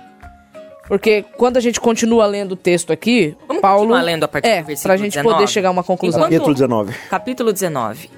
porque 0.89 1.23
quando 1.37 1.55
a 1.55 1.61
gente 1.61 1.79
continua 1.79 2.25
lendo 2.25 2.51
o 2.51 2.55
texto 2.57 2.91
aqui, 2.91 3.33
Vamos 3.47 3.61
Paulo 3.61 3.93
lendo 3.95 4.25
a 4.25 4.27
partir 4.27 4.49
é, 4.49 4.61
do 4.61 4.65
versículo 4.67 4.83
pra 4.89 4.97
gente 4.97 5.13
19? 5.13 5.35
poder 5.35 5.47
chegar 5.47 5.69
a 5.69 5.71
uma 5.71 5.83
conclusão. 5.83 6.19
Enquanto- 6.21 6.31
Capítulo 6.33 6.53
19. 6.53 6.93
Capítulo 7.09 7.53
19. 7.53 8.09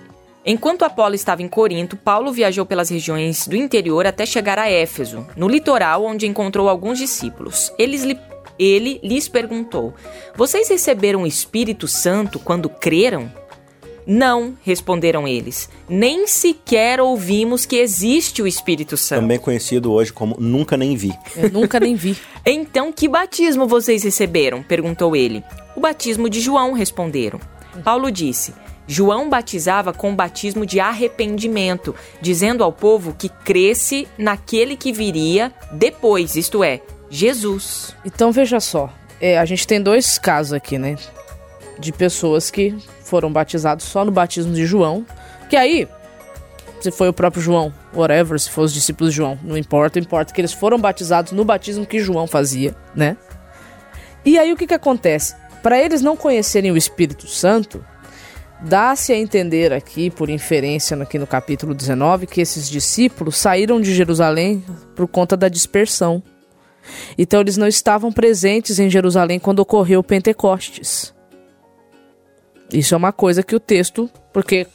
Enquanto 0.44 0.84
Apolo 0.84 1.14
estava 1.14 1.44
em 1.44 1.48
Corinto, 1.48 1.96
Paulo 1.96 2.32
viajou 2.32 2.66
pelas 2.66 2.90
regiões 2.90 3.46
do 3.48 3.56
interior 3.56 4.08
até 4.08 4.26
chegar 4.26 4.58
a 4.58 4.68
Éfeso, 4.68 5.28
no 5.36 5.48
litoral, 5.48 6.04
onde 6.04 6.26
encontrou 6.26 6.68
alguns 6.68 6.98
discípulos. 6.98 7.72
Eles 7.78 8.04
lhe- 8.04 8.18
ele 8.58 9.00
lhes 9.04 9.28
perguntou: 9.28 9.94
Vocês 10.36 10.68
receberam 10.68 11.22
o 11.24 11.28
Espírito 11.28 11.88
Santo 11.88 12.40
quando 12.40 12.70
creram? 12.70 13.32
Não, 14.06 14.58
responderam 14.64 15.28
eles. 15.28 15.70
Nem 15.88 16.28
sequer 16.28 17.00
ouvimos 17.00 17.66
que 17.66 17.78
existe 17.78 18.42
o 18.42 18.48
Espírito 18.48 18.98
Santo. 18.98 19.22
Também 19.22 19.40
conhecido 19.40 19.92
hoje 19.92 20.12
como 20.12 20.36
Nunca 20.40 20.76
Nem 20.76 20.96
Vi. 20.96 21.14
Eu 21.36 21.52
nunca 21.52 21.80
nem 21.80 21.96
vi. 21.96 22.18
Então, 22.44 22.92
que 22.92 23.08
batismo 23.08 23.68
vocês 23.68 24.04
receberam? 24.04 24.64
perguntou 24.64 25.16
ele. 25.16 25.44
O 25.76 25.80
batismo 25.80 26.28
de 26.28 26.40
João, 26.40 26.74
responderam. 26.74 27.40
Paulo 27.84 28.12
disse: 28.12 28.52
João 28.88 29.30
batizava 29.30 29.94
com 29.94 30.12
o 30.12 30.16
batismo 30.16 30.66
de 30.66 30.80
arrependimento, 30.80 31.96
dizendo 32.20 32.64
ao 32.64 32.74
povo 32.74 33.16
que 33.18 33.30
cresce 33.30 34.08
naquele 34.18 34.76
que 34.76 34.92
viria 34.92 35.54
depois, 35.72 36.36
isto 36.36 36.64
é, 36.64 36.82
Jesus. 37.10 37.96
Então 38.04 38.32
veja 38.32 38.60
só, 38.60 38.92
é, 39.20 39.38
a 39.38 39.46
gente 39.46 39.66
tem 39.68 39.82
dois 39.82 40.18
casos 40.18 40.54
aqui, 40.54 40.78
né? 40.78 40.98
De 41.80 41.92
pessoas 41.92 42.52
que 42.52 42.76
foram 43.12 43.30
batizados 43.30 43.84
só 43.84 44.06
no 44.06 44.12
batismo 44.12 44.54
de 44.54 44.66
João. 44.66 45.06
Que 45.50 45.58
aí, 45.58 45.86
se 46.80 46.90
foi 46.92 47.10
o 47.10 47.14
próprio 47.14 47.44
João, 47.44 47.74
whatever, 47.94 48.40
se 48.40 48.50
for 48.50 48.62
os 48.62 48.74
discípulos 48.74 49.12
de 49.12 49.18
João, 49.18 49.38
não 49.44 49.58
importa, 49.58 50.00
importa 50.00 50.34
que 50.34 50.40
eles 50.40 50.54
foram 50.54 50.80
batizados 50.80 51.34
no 51.34 51.44
batismo 51.44 51.86
que 51.86 52.00
João 52.00 52.26
fazia, 52.26 52.74
né? 52.96 53.18
E 54.24 54.40
aí 54.40 54.54
o 54.54 54.56
que 54.56 54.66
que 54.66 54.74
acontece? 54.74 55.36
Para 55.62 55.78
eles 55.78 56.02
não 56.02 56.16
conhecerem 56.16 56.72
o 56.72 56.78
Espírito 56.78 57.28
Santo, 57.28 57.86
dá-se 58.62 59.12
a 59.12 59.18
entender 59.18 59.74
aqui, 59.74 60.10
por 60.10 60.30
inferência 60.30 60.96
aqui 60.96 61.20
no 61.20 61.28
capítulo 61.28 61.74
19, 61.74 62.28
que 62.28 62.40
esses 62.40 62.70
discípulos 62.70 63.36
saíram 63.36 63.82
de 63.82 63.94
Jerusalém 63.94 64.64
por 64.96 65.06
conta 65.06 65.36
da 65.36 65.50
dispersão. 65.50 66.24
Então 67.18 67.42
eles 67.42 67.58
não 67.58 67.68
estavam 67.68 68.10
presentes 68.10 68.80
em 68.80 68.90
Jerusalém 68.90 69.38
quando 69.38 69.60
ocorreu 69.60 70.00
o 70.00 70.04
Pentecostes. 70.04 71.14
Isso 72.72 72.94
é 72.94 72.98
uma 72.98 73.12
coisa 73.12 73.44
que 73.44 73.56
o 73.56 73.60
texto, 73.60 74.10
porque 74.32 74.68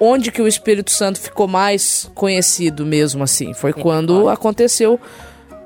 onde 0.00 0.30
que 0.30 0.40
o 0.40 0.48
Espírito 0.48 0.90
Santo 0.90 1.20
ficou 1.20 1.46
mais 1.46 2.10
conhecido 2.14 2.84
mesmo 2.84 3.22
assim, 3.22 3.52
foi 3.54 3.72
quando 3.72 4.28
aconteceu 4.28 4.98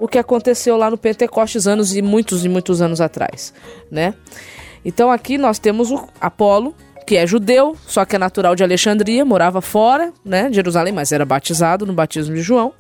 o 0.01 0.07
que 0.07 0.19
aconteceu 0.19 0.77
lá 0.77 0.91
no 0.91 0.99
Pentecostes 0.99 1.67
anos 1.67 1.97
e 1.97 2.03
muitos 2.03 2.45
e 2.45 2.49
muitos 2.49 2.81
anos 2.81 3.01
atrás, 3.01 3.53
né? 3.91 4.15
Então 4.85 5.11
aqui 5.11 5.37
nós 5.37 5.59
temos 5.59 5.91
o 5.91 6.07
Apolo, 6.21 6.75
que 7.07 7.17
é 7.17 7.27
judeu, 7.27 7.77
só 7.87 8.05
que 8.05 8.17
é 8.17 8.19
natural 8.19 8.55
de 8.55 8.63
Alexandria, 8.63 9.25
morava 9.25 9.61
fora, 9.61 10.13
né, 10.25 10.49
de 10.49 10.57
Jerusalém, 10.57 10.93
mas 10.93 11.11
era 11.11 11.25
batizado 11.25 11.87
no 11.87 11.93
batismo 11.93 12.35
de 12.35 12.43
João. 12.43 12.73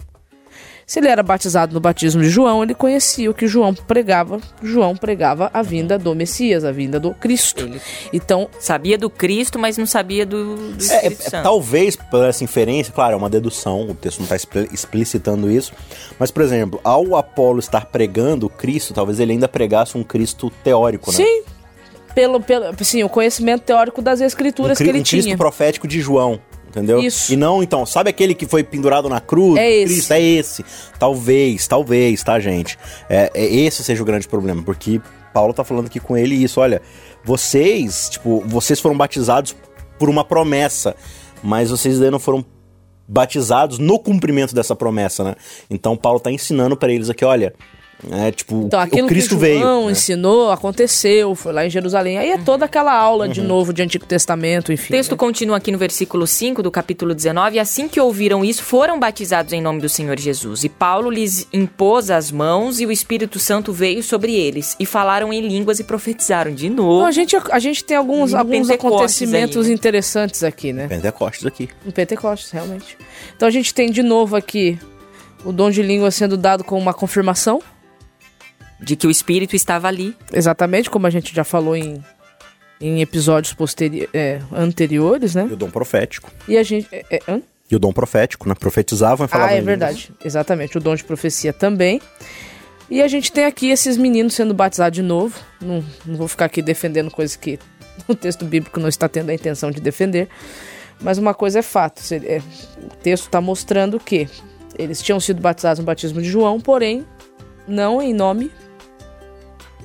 Se 0.88 0.98
ele 1.00 1.08
era 1.08 1.22
batizado 1.22 1.74
no 1.74 1.80
batismo 1.80 2.22
de 2.22 2.30
João, 2.30 2.62
ele 2.62 2.74
conhecia 2.74 3.30
o 3.30 3.34
que 3.34 3.46
João 3.46 3.74
pregava. 3.74 4.40
João 4.62 4.96
pregava 4.96 5.50
a 5.52 5.60
vinda 5.60 5.98
do 5.98 6.14
Messias, 6.14 6.64
a 6.64 6.72
vinda 6.72 6.98
do 6.98 7.12
Cristo. 7.12 7.66
Ele 7.66 7.78
Então, 8.10 8.48
sabia 8.58 8.96
do 8.96 9.10
Cristo, 9.10 9.58
mas 9.58 9.76
não 9.76 9.84
sabia 9.84 10.24
do, 10.24 10.56
do 10.72 10.84
É, 10.90 11.08
é, 11.08 11.10
Santo. 11.10 11.42
talvez 11.42 11.94
por 11.94 12.24
essa 12.24 12.42
inferência, 12.42 12.90
claro, 12.90 13.12
é 13.12 13.16
uma 13.18 13.28
dedução, 13.28 13.82
o 13.90 13.94
texto 13.94 14.20
não 14.20 14.24
está 14.34 14.36
explicitando 14.72 15.50
isso, 15.50 15.74
mas, 16.18 16.30
por 16.30 16.42
exemplo, 16.42 16.80
ao 16.82 17.16
Apolo 17.16 17.58
estar 17.58 17.84
pregando 17.84 18.46
o 18.46 18.50
Cristo, 18.50 18.94
talvez 18.94 19.20
ele 19.20 19.32
ainda 19.32 19.46
pregasse 19.46 19.98
um 19.98 20.02
Cristo 20.02 20.50
teórico, 20.64 21.10
né? 21.10 21.18
sim, 21.18 21.42
pelo, 22.14 22.40
pelo, 22.40 22.64
sim, 22.82 23.04
o 23.04 23.10
conhecimento 23.10 23.60
teórico 23.62 24.00
das 24.00 24.22
um, 24.22 24.24
escrituras 24.24 24.78
cri- 24.78 24.86
que 24.86 24.90
ele 24.90 25.00
um 25.00 25.04
Cristo 25.04 25.24
tinha. 25.26 25.36
profético 25.36 25.86
de 25.86 26.00
João. 26.00 26.40
Entendeu? 26.68 27.00
Isso. 27.00 27.32
E 27.32 27.36
não, 27.36 27.62
então, 27.62 27.86
sabe 27.86 28.10
aquele 28.10 28.34
que 28.34 28.46
foi 28.46 28.62
pendurado 28.62 29.08
na 29.08 29.20
cruz? 29.20 29.56
É 29.56 29.70
esse. 29.70 29.94
Cristo, 29.94 30.12
é 30.12 30.20
esse. 30.20 30.64
Talvez, 30.98 31.66
talvez, 31.66 32.22
tá, 32.22 32.38
gente? 32.38 32.78
É, 33.08 33.30
é 33.34 33.44
esse 33.44 33.82
seja 33.82 34.02
o 34.02 34.06
grande 34.06 34.28
problema, 34.28 34.62
porque 34.62 35.00
Paulo 35.32 35.54
tá 35.54 35.64
falando 35.64 35.86
aqui 35.86 35.98
com 35.98 36.16
ele 36.16 36.34
isso, 36.34 36.60
olha, 36.60 36.82
vocês, 37.24 38.10
tipo, 38.10 38.42
vocês 38.46 38.80
foram 38.80 38.96
batizados 38.96 39.56
por 39.98 40.08
uma 40.08 40.24
promessa, 40.24 40.94
mas 41.42 41.70
vocês 41.70 41.94
ainda 41.94 42.10
não 42.10 42.18
foram 42.18 42.44
batizados 43.06 43.78
no 43.78 43.98
cumprimento 43.98 44.54
dessa 44.54 44.76
promessa, 44.76 45.24
né? 45.24 45.34
Então 45.70 45.96
Paulo 45.96 46.20
tá 46.20 46.30
ensinando 46.30 46.76
pra 46.76 46.92
eles 46.92 47.08
aqui, 47.08 47.24
olha, 47.24 47.54
é 48.12 48.30
tipo, 48.30 48.62
Então, 48.66 48.78
aquilo 48.78 49.06
o 49.06 49.08
Cristo 49.08 49.36
que 49.36 49.46
João 49.58 49.60
veio. 49.60 49.86
né? 49.86 49.92
ensinou, 49.92 50.50
aconteceu, 50.50 51.34
foi 51.34 51.52
lá 51.52 51.66
em 51.66 51.70
Jerusalém. 51.70 52.16
Aí 52.18 52.30
é 52.30 52.38
toda 52.38 52.64
aquela 52.64 52.92
aula 52.94 53.26
Uhum. 53.26 53.32
de 53.32 53.40
novo 53.42 53.72
de 53.72 53.82
Antigo 53.82 54.06
Testamento, 54.06 54.72
enfim. 54.72 54.92
O 54.92 54.96
texto 54.96 55.12
né? 55.12 55.16
continua 55.18 55.56
aqui 55.56 55.72
no 55.72 55.78
versículo 55.78 56.26
5 56.26 56.62
do 56.62 56.70
capítulo 56.70 57.14
19. 57.14 57.56
E 57.56 57.58
assim 57.58 57.88
que 57.88 58.00
ouviram 58.00 58.44
isso, 58.44 58.62
foram 58.62 58.98
batizados 59.00 59.52
em 59.52 59.60
nome 59.60 59.80
do 59.80 59.88
Senhor 59.88 60.18
Jesus. 60.18 60.62
E 60.64 60.68
Paulo 60.68 61.10
lhes 61.10 61.46
impôs 61.52 62.10
as 62.10 62.30
mãos 62.30 62.78
e 62.80 62.86
o 62.86 62.92
Espírito 62.92 63.38
Santo 63.38 63.72
veio 63.72 64.02
sobre 64.02 64.34
eles. 64.34 64.76
E 64.78 64.86
falaram 64.86 65.32
em 65.32 65.40
línguas 65.46 65.80
e 65.80 65.84
profetizaram 65.84 66.54
de 66.54 66.68
novo. 66.70 66.98
Então, 66.98 67.06
a, 67.06 67.12
gente, 67.12 67.36
a 67.50 67.58
gente 67.58 67.82
tem 67.84 67.96
alguns, 67.96 68.32
alguns 68.34 68.70
acontecimentos 68.70 69.64
aí, 69.64 69.68
né? 69.70 69.74
interessantes 69.74 70.42
aqui, 70.44 70.72
né? 70.72 70.86
Pentecostes 70.86 71.46
aqui. 71.46 71.68
No 71.84 71.92
Pentecostes, 71.92 72.50
realmente. 72.50 72.96
Então 73.36 73.48
a 73.48 73.50
gente 73.50 73.74
tem 73.74 73.90
de 73.90 74.02
novo 74.02 74.36
aqui 74.36 74.78
o 75.44 75.52
dom 75.52 75.70
de 75.70 75.82
língua 75.82 76.10
sendo 76.10 76.36
dado 76.36 76.62
com 76.64 76.78
uma 76.78 76.94
confirmação. 76.94 77.60
De 78.80 78.94
que 78.96 79.06
o 79.06 79.10
Espírito 79.10 79.56
estava 79.56 79.88
ali. 79.88 80.16
Exatamente, 80.32 80.88
como 80.90 81.06
a 81.06 81.10
gente 81.10 81.34
já 81.34 81.42
falou 81.44 81.74
em, 81.76 82.02
em 82.80 83.00
episódios 83.00 83.52
posteri 83.52 84.08
é, 84.14 84.40
anteriores, 84.52 85.34
né? 85.34 85.46
E 85.50 85.52
o 85.52 85.56
dom 85.56 85.70
profético. 85.70 86.30
E 86.46 86.56
a 86.56 86.62
gente. 86.62 86.86
É, 86.92 87.04
é, 87.10 87.20
hã? 87.28 87.42
E 87.70 87.76
o 87.76 87.78
dom 87.78 87.92
profético, 87.92 88.48
né? 88.48 88.54
Profetizavam 88.58 89.26
e 89.26 89.28
falavam 89.28 89.54
Ah, 89.54 89.58
é 89.58 89.60
verdade. 89.60 90.10
Exatamente, 90.24 90.78
o 90.78 90.80
dom 90.80 90.94
de 90.94 91.04
profecia 91.04 91.52
também. 91.52 92.00
E 92.90 93.02
a 93.02 93.08
gente 93.08 93.30
tem 93.30 93.44
aqui 93.44 93.68
esses 93.68 93.96
meninos 93.98 94.32
sendo 94.32 94.54
batizados 94.54 94.96
de 94.96 95.02
novo. 95.02 95.38
Não, 95.60 95.84
não 96.06 96.16
vou 96.16 96.26
ficar 96.28 96.46
aqui 96.46 96.62
defendendo 96.62 97.10
coisas 97.10 97.36
que 97.36 97.58
o 98.08 98.14
texto 98.14 98.44
bíblico 98.46 98.80
não 98.80 98.88
está 98.88 99.08
tendo 99.08 99.28
a 99.30 99.34
intenção 99.34 99.70
de 99.70 99.80
defender. 99.80 100.28
Mas 101.00 101.18
uma 101.18 101.34
coisa 101.34 101.58
é 101.58 101.62
fato: 101.62 102.00
se- 102.00 102.16
é, 102.26 102.40
o 102.82 102.96
texto 103.02 103.24
está 103.24 103.40
mostrando 103.40 103.98
que 104.00 104.26
eles 104.78 105.02
tinham 105.02 105.18
sido 105.20 105.42
batizados 105.42 105.80
no 105.80 105.84
batismo 105.84 106.22
de 106.22 106.28
João, 106.30 106.58
porém 106.60 107.04
não 107.66 108.00
em 108.00 108.14
nome 108.14 108.50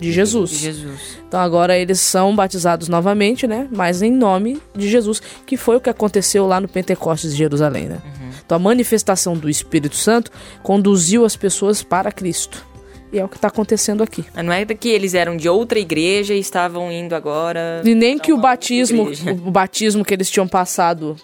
de 0.04 0.12
Jesus. 0.12 0.52
De 0.52 0.58
Jesus. 0.58 1.20
Então 1.28 1.40
agora 1.40 1.78
eles 1.78 2.00
são 2.00 2.36
batizados 2.36 2.88
novamente, 2.90 3.48
né? 3.48 3.68
Mas 3.72 4.02
em 4.02 4.12
nome 4.12 4.62
de 4.76 4.90
Jesus, 4.90 5.22
que 5.46 5.56
foi 5.56 5.78
o 5.78 5.82
que 5.82 5.90
aconteceu 5.90 6.46
lá 6.46 6.60
no 6.60 6.68
Pentecostes 6.68 7.32
de 7.32 7.38
Jerusalém, 7.38 7.88
né? 7.88 8.02
Então 8.46 8.58
a 8.58 8.60
manifestação 8.60 9.38
do 9.38 9.50
Espírito 9.50 9.96
Santo 9.96 10.30
conduziu 10.62 11.24
as 11.26 11.36
pessoas 11.36 11.82
para 11.82 12.12
Cristo. 12.12 12.66
E 13.12 13.20
é 13.20 13.24
o 13.24 13.30
que 13.30 13.36
está 13.36 13.48
acontecendo 13.48 14.02
aqui. 14.02 14.26
Mas 14.34 14.44
Não 14.44 14.52
é 14.52 14.66
que 14.66 14.90
eles 14.90 15.14
eram 15.14 15.38
de 15.38 15.48
outra 15.48 15.80
igreja 15.80 16.34
e 16.34 16.40
estavam 16.40 16.92
indo 16.92 17.14
agora. 17.14 17.82
E 17.86 17.94
nem 17.94 18.18
que 18.18 18.34
o 18.34 18.38
batismo, 18.38 19.08
o 19.46 19.52
batismo 19.52 20.04
que 20.04 20.14
eles 20.14 20.30
tinham 20.30 20.48
passado 20.48 21.16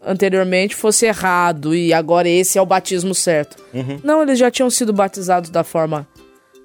anteriormente 0.00 0.74
fosse 0.74 1.06
errado 1.06 1.74
e 1.74 1.92
agora 1.92 2.28
esse 2.28 2.58
é 2.58 2.62
o 2.62 2.66
batismo 2.66 3.14
certo. 3.14 3.56
Não, 4.02 4.22
eles 4.22 4.38
já 4.38 4.50
tinham 4.50 4.70
sido 4.70 4.92
batizados 4.92 5.50
da 5.50 5.64
forma 5.64 6.06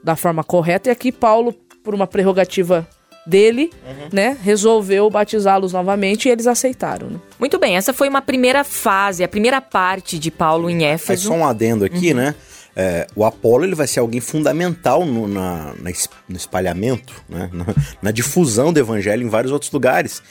da 0.03 0.15
forma 0.15 0.43
correta 0.43 0.89
e 0.89 0.91
aqui 0.91 1.11
Paulo, 1.11 1.53
por 1.83 1.93
uma 1.95 2.07
prerrogativa 2.07 2.87
dele, 3.27 3.69
né, 4.11 4.35
resolveu 4.41 5.07
batizá-los 5.09 5.73
novamente 5.73 6.27
e 6.27 6.31
eles 6.31 6.47
aceitaram. 6.47 7.07
Né? 7.09 7.19
Muito 7.39 7.59
bem, 7.59 7.75
essa 7.77 7.93
foi 7.93 8.09
uma 8.09 8.21
primeira 8.21 8.63
fase, 8.63 9.23
a 9.23 9.27
primeira 9.27 9.61
parte 9.61 10.17
de 10.17 10.31
Paulo 10.31 10.69
em 10.69 10.77
Aí 10.85 10.93
Éfeso. 10.93 11.27
só 11.27 11.33
um 11.33 11.45
adendo 11.45 11.85
aqui, 11.85 12.13
né? 12.13 12.33
É, 12.75 13.07
o 13.15 13.25
Apolo 13.25 13.65
ele 13.65 13.75
vai 13.75 13.87
ser 13.87 13.99
alguém 13.99 14.21
fundamental 14.21 15.05
no, 15.05 15.27
na, 15.27 15.73
na 15.81 15.91
es- 15.91 16.09
no 16.29 16.37
espalhamento, 16.37 17.13
né? 17.27 17.49
na, 17.51 17.65
na 18.01 18.11
difusão 18.11 18.71
do 18.71 18.79
evangelho 18.79 19.23
em 19.23 19.29
vários 19.29 19.51
outros 19.51 19.71
lugares. 19.71 20.23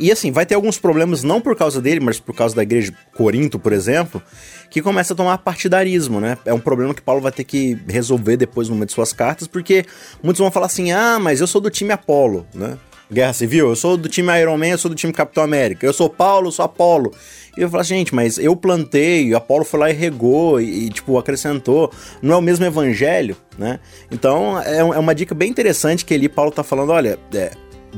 E 0.00 0.10
assim, 0.10 0.32
vai 0.32 0.46
ter 0.46 0.54
alguns 0.54 0.78
problemas, 0.78 1.22
não 1.22 1.42
por 1.42 1.54
causa 1.54 1.78
dele, 1.78 2.00
mas 2.00 2.18
por 2.18 2.34
causa 2.34 2.56
da 2.56 2.62
igreja 2.62 2.90
Corinto, 3.14 3.58
por 3.58 3.70
exemplo, 3.70 4.22
que 4.70 4.80
começa 4.80 5.12
a 5.12 5.16
tomar 5.16 5.36
partidarismo, 5.38 6.20
né? 6.20 6.38
É 6.46 6.54
um 6.54 6.58
problema 6.58 6.94
que 6.94 7.02
Paulo 7.02 7.20
vai 7.20 7.30
ter 7.30 7.44
que 7.44 7.78
resolver 7.86 8.38
depois 8.38 8.70
numa 8.70 8.86
de 8.86 8.92
suas 8.92 9.12
cartas, 9.12 9.46
porque 9.46 9.84
muitos 10.22 10.40
vão 10.40 10.50
falar 10.50 10.66
assim: 10.66 10.90
ah, 10.90 11.18
mas 11.20 11.42
eu 11.42 11.46
sou 11.46 11.60
do 11.60 11.68
time 11.68 11.92
Apolo, 11.92 12.46
né? 12.54 12.78
Guerra 13.12 13.34
Civil, 13.34 13.68
eu 13.68 13.76
sou 13.76 13.96
do 13.96 14.08
time 14.08 14.30
Iron 14.40 14.56
Man, 14.56 14.68
eu 14.68 14.78
sou 14.78 14.88
do 14.88 14.94
time 14.94 15.12
Capitão 15.12 15.42
América, 15.42 15.84
eu 15.84 15.92
sou 15.92 16.08
Paulo, 16.08 16.46
eu 16.46 16.52
sou 16.52 16.64
Apolo. 16.64 17.12
E 17.58 17.60
eu 17.60 17.68
falo, 17.68 17.82
gente, 17.82 18.14
mas 18.14 18.38
eu 18.38 18.56
plantei, 18.56 19.34
Apolo 19.34 19.64
foi 19.64 19.80
lá 19.80 19.90
e 19.90 19.92
regou 19.92 20.60
e, 20.60 20.86
e, 20.86 20.88
tipo, 20.88 21.18
acrescentou. 21.18 21.92
Não 22.22 22.36
é 22.36 22.38
o 22.38 22.42
mesmo 22.42 22.64
evangelho, 22.64 23.36
né? 23.58 23.80
Então, 24.10 24.58
é, 24.62 24.78
é 24.78 24.84
uma 24.84 25.14
dica 25.14 25.34
bem 25.34 25.50
interessante 25.50 26.04
que 26.04 26.14
ali 26.14 26.28
Paulo 26.28 26.52
tá 26.52 26.62
falando, 26.62 26.92
olha, 26.92 27.18
é, 27.34 27.50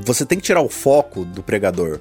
você 0.05 0.25
tem 0.25 0.39
que 0.39 0.45
tirar 0.45 0.61
o 0.63 0.69
foco 0.69 1.25
do 1.25 1.43
pregador, 1.43 1.99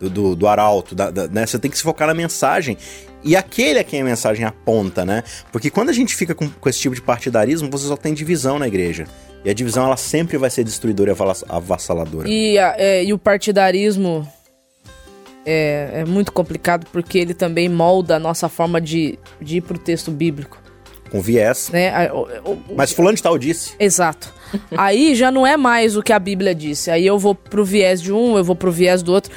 do, 0.00 0.08
do, 0.10 0.36
do 0.36 0.46
arauto, 0.48 0.94
da- 0.94 1.10
da- 1.10 1.28
né? 1.28 1.46
Você 1.46 1.58
tem 1.58 1.70
que 1.70 1.76
se 1.76 1.82
focar 1.82 2.06
na 2.08 2.14
mensagem. 2.14 2.76
E 3.22 3.34
aquele 3.36 3.78
a 3.78 3.84
quem 3.84 4.02
a 4.02 4.04
mensagem 4.04 4.44
aponta, 4.44 5.04
né? 5.04 5.22
Porque 5.50 5.70
quando 5.70 5.88
a 5.88 5.92
gente 5.92 6.14
fica 6.14 6.34
com, 6.34 6.48
com 6.48 6.68
esse 6.68 6.78
tipo 6.78 6.94
de 6.94 7.00
partidarismo, 7.02 7.70
você 7.70 7.86
só 7.86 7.96
tem 7.96 8.12
divisão 8.12 8.58
na 8.58 8.66
igreja. 8.68 9.06
E 9.44 9.50
a 9.50 9.54
divisão, 9.54 9.84
ela 9.84 9.96
sempre 9.96 10.36
vai 10.38 10.48
ser 10.50 10.64
destruidora 10.64 11.10
e 11.10 11.14
avassaladora. 11.48 12.28
E, 12.28 12.58
a- 12.58 12.74
é, 12.78 13.04
e 13.04 13.12
o 13.12 13.18
partidarismo 13.18 14.26
é, 15.46 15.90
é 16.00 16.04
muito 16.04 16.32
complicado 16.32 16.86
porque 16.92 17.18
ele 17.18 17.34
também 17.34 17.68
molda 17.68 18.16
a 18.16 18.18
nossa 18.18 18.48
forma 18.48 18.80
de, 18.80 19.18
de 19.40 19.58
ir 19.58 19.60
pro 19.60 19.78
texto 19.78 20.10
bíblico. 20.10 20.58
Com 21.14 21.20
viés. 21.20 21.70
Né? 21.72 21.90
A- 22.08 22.12
o- 22.12 22.26
o- 22.44 22.58
Mas 22.76 22.90
fulano 22.90 23.14
de 23.14 23.22
tal 23.22 23.38
disse. 23.38 23.74
Exato. 23.78 24.32
Aí 24.76 25.14
já 25.14 25.30
não 25.30 25.46
é 25.46 25.56
mais 25.56 25.96
o 25.96 26.02
que 26.02 26.12
a 26.12 26.18
Bíblia 26.18 26.52
disse. 26.52 26.90
Aí 26.90 27.06
eu 27.06 27.16
vou 27.20 27.36
pro 27.36 27.64
viés 27.64 28.02
de 28.02 28.12
um, 28.12 28.36
eu 28.36 28.42
vou 28.42 28.56
pro 28.56 28.72
viés 28.72 29.00
do 29.00 29.12
outro. 29.12 29.30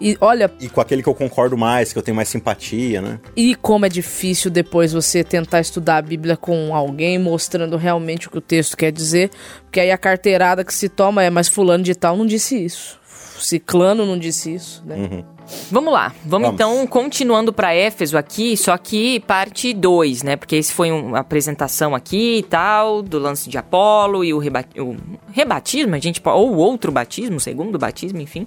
E 0.00 0.16
olha, 0.20 0.48
E 0.60 0.68
com 0.68 0.80
aquele 0.80 1.02
que 1.02 1.08
eu 1.08 1.14
concordo 1.14 1.56
mais, 1.56 1.92
que 1.92 1.98
eu 1.98 2.02
tenho 2.02 2.14
mais 2.16 2.28
simpatia, 2.28 3.00
né? 3.00 3.18
e 3.34 3.54
como 3.56 3.84
é 3.86 3.88
difícil 3.88 4.48
depois 4.50 4.92
você 4.92 5.24
tentar 5.24 5.60
estudar 5.60 5.96
a 5.96 6.02
Bíblia 6.02 6.36
com 6.36 6.74
alguém 6.74 7.18
mostrando 7.18 7.76
realmente 7.76 8.28
o 8.28 8.30
que 8.30 8.38
o 8.38 8.40
texto 8.40 8.76
quer 8.76 8.92
dizer. 8.92 9.30
Porque 9.64 9.80
aí 9.80 9.90
a 9.90 9.98
carteirada 9.98 10.64
que 10.64 10.72
se 10.72 10.88
toma 10.88 11.22
é, 11.24 11.30
mas 11.30 11.48
fulano 11.48 11.82
de 11.82 11.94
tal 11.96 12.16
não 12.16 12.26
disse 12.26 12.56
isso. 12.64 12.98
Ciclano 13.38 14.06
não 14.06 14.18
disse 14.18 14.54
isso, 14.54 14.82
né? 14.84 14.96
Uhum. 14.96 15.24
Vamos 15.70 15.92
lá, 15.92 16.14
vamos, 16.24 16.48
Vamos. 16.48 16.54
então 16.54 16.86
continuando 16.86 17.52
para 17.52 17.74
Éfeso 17.74 18.16
aqui, 18.16 18.56
só 18.56 18.76
que 18.78 19.20
parte 19.20 19.74
2, 19.74 20.22
né? 20.22 20.36
Porque 20.36 20.56
esse 20.56 20.72
foi 20.72 20.90
uma 20.90 21.18
apresentação 21.18 21.94
aqui 21.94 22.38
e 22.38 22.42
tal, 22.42 23.02
do 23.02 23.18
lance 23.18 23.50
de 23.50 23.58
Apolo 23.58 24.24
e 24.24 24.32
o, 24.32 24.38
reba 24.38 24.64
o 24.78 24.96
rebatismo, 25.32 25.94
a 25.94 25.98
gente 25.98 26.22
ou 26.24 26.56
outro 26.56 26.90
batismo, 26.90 27.38
segundo 27.38 27.78
batismo, 27.78 28.20
enfim. 28.20 28.46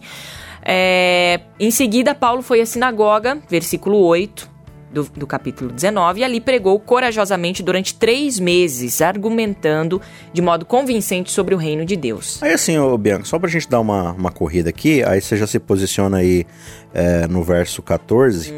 É, 0.63 1.41
em 1.59 1.69
seguida, 1.69 2.15
Paulo 2.15 2.41
foi 2.41 2.61
à 2.61 2.65
sinagoga, 2.65 3.37
versículo 3.47 3.99
8 3.99 4.56
do, 4.91 5.03
do 5.15 5.27
capítulo 5.27 5.71
19, 5.71 6.21
e 6.21 6.23
ali 6.23 6.39
pregou 6.41 6.79
corajosamente 6.79 7.61
durante 7.61 7.93
três 7.95 8.39
meses, 8.39 9.01
argumentando 9.01 10.01
de 10.33 10.41
modo 10.41 10.65
convincente 10.65 11.31
sobre 11.31 11.53
o 11.53 11.57
reino 11.57 11.85
de 11.85 11.95
Deus. 11.95 12.41
Aí 12.41 12.53
assim, 12.53 12.77
ô 12.77 12.97
Bianca, 12.97 13.25
só 13.25 13.37
pra 13.37 13.49
gente 13.49 13.69
dar 13.69 13.79
uma, 13.79 14.13
uma 14.13 14.31
corrida 14.31 14.69
aqui, 14.69 15.03
aí 15.03 15.21
você 15.21 15.35
já 15.37 15.45
se 15.45 15.59
posiciona 15.59 16.17
aí 16.17 16.45
é, 16.93 17.27
no 17.27 17.43
verso 17.43 17.81
14. 17.81 18.53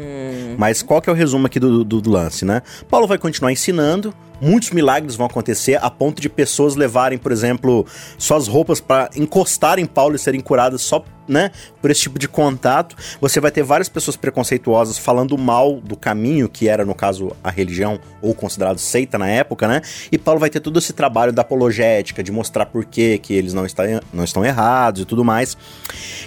Mas 0.56 0.82
qual 0.82 1.00
que 1.00 1.08
é 1.08 1.12
o 1.12 1.16
resumo 1.16 1.46
aqui 1.46 1.58
do, 1.58 1.84
do- 1.84 2.00
do 2.00 2.10
lance, 2.10 2.44
né? 2.44 2.62
Paulo 2.88 3.06
vai 3.06 3.18
continuar 3.18 3.50
ensinando, 3.52 4.12
muitos 4.40 4.70
milagres 4.70 5.14
vão 5.14 5.26
acontecer 5.26 5.78
a 5.82 5.90
ponto 5.90 6.20
de 6.20 6.28
pessoas 6.28 6.74
levarem, 6.74 7.18
por 7.18 7.32
exemplo, 7.32 7.86
suas 8.18 8.48
roupas 8.48 8.80
para 8.80 9.10
encostar 9.16 9.78
em 9.78 9.86
Paulo 9.86 10.16
e 10.16 10.18
serem 10.18 10.40
curadas 10.40 10.82
só, 10.82 11.04
né, 11.28 11.52
por 11.80 11.90
esse 11.90 12.00
tipo 12.00 12.18
de 12.18 12.26
contato. 12.26 12.96
Você 13.20 13.38
vai 13.40 13.52
ter 13.52 13.62
várias 13.62 13.88
pessoas 13.88 14.16
preconceituosas 14.16 14.98
falando 14.98 15.38
mal 15.38 15.80
do 15.80 15.96
caminho, 15.96 16.48
que 16.48 16.68
era, 16.68 16.84
no 16.84 16.94
caso, 16.94 17.30
a 17.42 17.50
religião 17.50 18.00
ou 18.20 18.34
considerado 18.34 18.78
seita 18.78 19.16
na 19.16 19.28
época, 19.28 19.68
né? 19.68 19.80
E 20.10 20.18
Paulo 20.18 20.40
vai 20.40 20.50
ter 20.50 20.58
todo 20.58 20.78
esse 20.78 20.92
trabalho 20.92 21.32
da 21.32 21.42
apologética, 21.42 22.22
de 22.22 22.32
mostrar 22.32 22.66
por 22.66 22.84
que 22.84 23.18
que 23.18 23.32
eles 23.32 23.54
não, 23.54 23.64
está, 23.64 23.84
não 24.12 24.24
estão 24.24 24.44
errados 24.44 25.02
e 25.02 25.04
tudo 25.04 25.24
mais. 25.24 25.56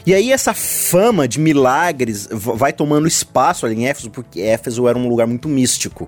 E 0.06 0.14
aí 0.14 0.32
essa 0.32 0.54
fama 0.54 1.28
de 1.28 1.40
milagres 1.40 2.28
vai 2.32 2.72
tomando 2.72 3.08
espaço 3.08 3.66
ali 3.66 3.76
em 3.76 3.88
Éfeso, 3.88 4.10
porque 4.10 4.42
Éfeso 4.42 4.88
era 4.88 4.98
um 4.98 5.08
lugar 5.08 5.28
muito 5.28 5.50
místico. 5.50 6.08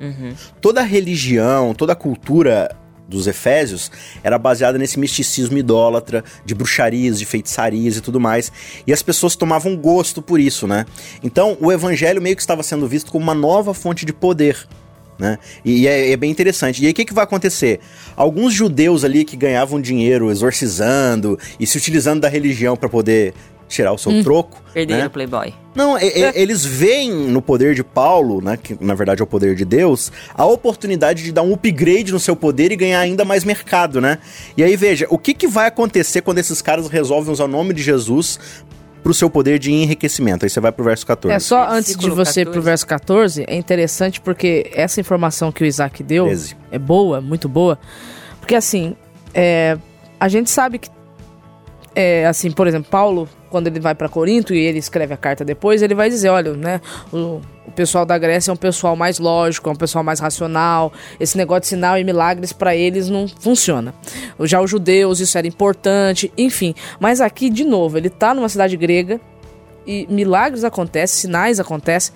Toda 0.61 0.81
a 0.81 0.83
religião, 0.83 1.73
toda 1.73 1.94
a 1.95 1.97
cultura 1.97 2.69
dos 3.07 3.27
Efésios 3.27 3.91
era 4.23 4.37
baseada 4.37 4.77
nesse 4.77 4.99
misticismo 4.99 5.57
idólatra, 5.57 6.23
de 6.43 6.53
bruxarias, 6.53 7.17
de 7.17 7.25
feitiçarias 7.25 7.97
e 7.97 8.01
tudo 8.01 8.19
mais. 8.19 8.51
E 8.85 8.91
as 8.91 9.01
pessoas 9.01 9.35
tomavam 9.35 9.75
gosto 9.77 10.21
por 10.21 10.39
isso, 10.39 10.67
né? 10.67 10.85
Então 11.23 11.57
o 11.61 11.71
evangelho 11.71 12.21
meio 12.21 12.35
que 12.35 12.41
estava 12.41 12.63
sendo 12.63 12.87
visto 12.87 13.11
como 13.11 13.23
uma 13.23 13.35
nova 13.35 13.73
fonte 13.73 14.05
de 14.05 14.13
poder. 14.13 14.67
Né? 15.17 15.39
E 15.63 15.87
é, 15.87 16.11
é 16.11 16.17
bem 16.17 16.29
interessante. 16.29 16.83
E 16.83 16.87
aí 16.87 16.91
o 16.91 16.95
que, 16.95 17.05
que 17.05 17.13
vai 17.13 17.23
acontecer? 17.23 17.79
Alguns 18.17 18.53
judeus 18.53 19.05
ali 19.05 19.23
que 19.23 19.37
ganhavam 19.37 19.79
dinheiro 19.79 20.29
exorcizando 20.29 21.39
e 21.57 21.65
se 21.65 21.77
utilizando 21.77 22.19
da 22.19 22.27
religião 22.27 22.75
para 22.75 22.89
poder 22.89 23.33
tirar 23.67 23.91
o 23.91 23.97
seu 23.97 24.21
troco. 24.23 24.61
Perderam 24.73 25.01
né? 25.01 25.07
o 25.07 25.09
Playboy. 25.09 25.53
Não, 25.73 25.97
e- 25.97 26.05
e- 26.05 26.31
eles 26.39 26.63
veem 26.63 27.11
no 27.11 27.41
poder 27.41 27.75
de 27.75 27.83
Paulo, 27.83 28.41
né, 28.41 28.57
que 28.57 28.77
na 28.79 28.93
verdade 28.93 29.21
é 29.21 29.23
o 29.23 29.27
poder 29.27 29.55
de 29.55 29.65
Deus, 29.65 30.11
a 30.33 30.45
oportunidade 30.45 31.23
de 31.23 31.31
dar 31.31 31.41
um 31.41 31.53
upgrade 31.53 32.11
no 32.11 32.19
seu 32.19 32.35
poder 32.35 32.71
e 32.71 32.75
ganhar 32.75 32.99
ainda 32.99 33.25
mais 33.25 33.43
mercado, 33.43 33.99
né? 33.99 34.19
E 34.55 34.63
aí 34.63 34.75
veja, 34.75 35.07
o 35.09 35.17
que, 35.17 35.33
que 35.33 35.47
vai 35.47 35.67
acontecer 35.67 36.21
quando 36.21 36.37
esses 36.37 36.61
caras 36.61 36.87
resolvem 36.87 37.31
usar 37.33 37.45
o 37.45 37.47
nome 37.49 37.73
de 37.73 37.81
Jesus 37.81 38.39
pro 39.03 39.13
seu 39.13 39.29
poder 39.29 39.59
de 39.59 39.71
enriquecimento? 39.71 40.45
Aí 40.45 40.49
você 40.49 40.59
vai 40.59 40.71
pro 40.71 40.83
verso 40.83 41.05
14. 41.05 41.35
É 41.35 41.39
só 41.39 41.67
antes 41.69 41.95
de 41.95 42.09
você 42.09 42.41
ir 42.41 42.45
pro 42.45 42.53
14. 42.53 42.65
verso 42.65 42.87
14, 42.87 43.45
é 43.47 43.55
interessante 43.55 44.21
porque 44.21 44.71
essa 44.73 44.99
informação 44.99 45.51
que 45.51 45.63
o 45.63 45.65
Isaac 45.65 46.01
deu 46.03 46.25
13. 46.25 46.55
é 46.71 46.79
boa, 46.79 47.19
muito 47.21 47.49
boa. 47.49 47.77
Porque 48.39 48.55
assim, 48.55 48.95
é, 49.33 49.77
a 50.19 50.27
gente 50.27 50.49
sabe 50.49 50.79
que, 50.79 50.89
é, 51.93 52.25
assim, 52.25 52.51
por 52.51 52.67
exemplo, 52.67 52.89
Paulo, 52.89 53.27
quando 53.55 53.67
ele 53.67 53.79
vai 53.79 53.95
para 53.95 54.09
Corinto 54.09 54.53
e 54.53 54.59
ele 54.59 54.79
escreve 54.79 55.13
a 55.13 55.17
carta 55.17 55.45
depois, 55.45 55.81
ele 55.81 55.95
vai 55.95 56.09
dizer, 56.09 56.27
olha, 56.27 56.51
né, 56.51 56.81
o, 57.09 57.39
o 57.65 57.71
pessoal 57.73 58.05
da 58.05 58.17
Grécia 58.17 58.51
é 58.51 58.53
um 58.53 58.57
pessoal 58.57 58.97
mais 58.97 59.17
lógico, 59.17 59.69
é 59.69 59.71
um 59.71 59.77
pessoal 59.77 60.03
mais 60.03 60.19
racional. 60.19 60.91
Esse 61.17 61.37
negócio 61.37 61.61
de 61.61 61.67
sinal 61.67 61.97
e 61.97 62.03
milagres 62.03 62.51
para 62.51 62.75
eles 62.75 63.09
não 63.09 63.29
funciona. 63.29 63.93
Já 64.41 64.59
os 64.59 64.69
judeus 64.69 65.21
isso 65.21 65.37
era 65.37 65.47
importante, 65.47 66.29
enfim. 66.37 66.75
Mas 66.99 67.21
aqui 67.21 67.49
de 67.49 67.63
novo, 67.63 67.97
ele 67.97 68.09
tá 68.09 68.33
numa 68.33 68.49
cidade 68.49 68.75
grega 68.75 69.21
e 69.87 70.05
milagres 70.09 70.65
acontecem, 70.65 71.21
sinais 71.21 71.57
acontecem. 71.57 72.13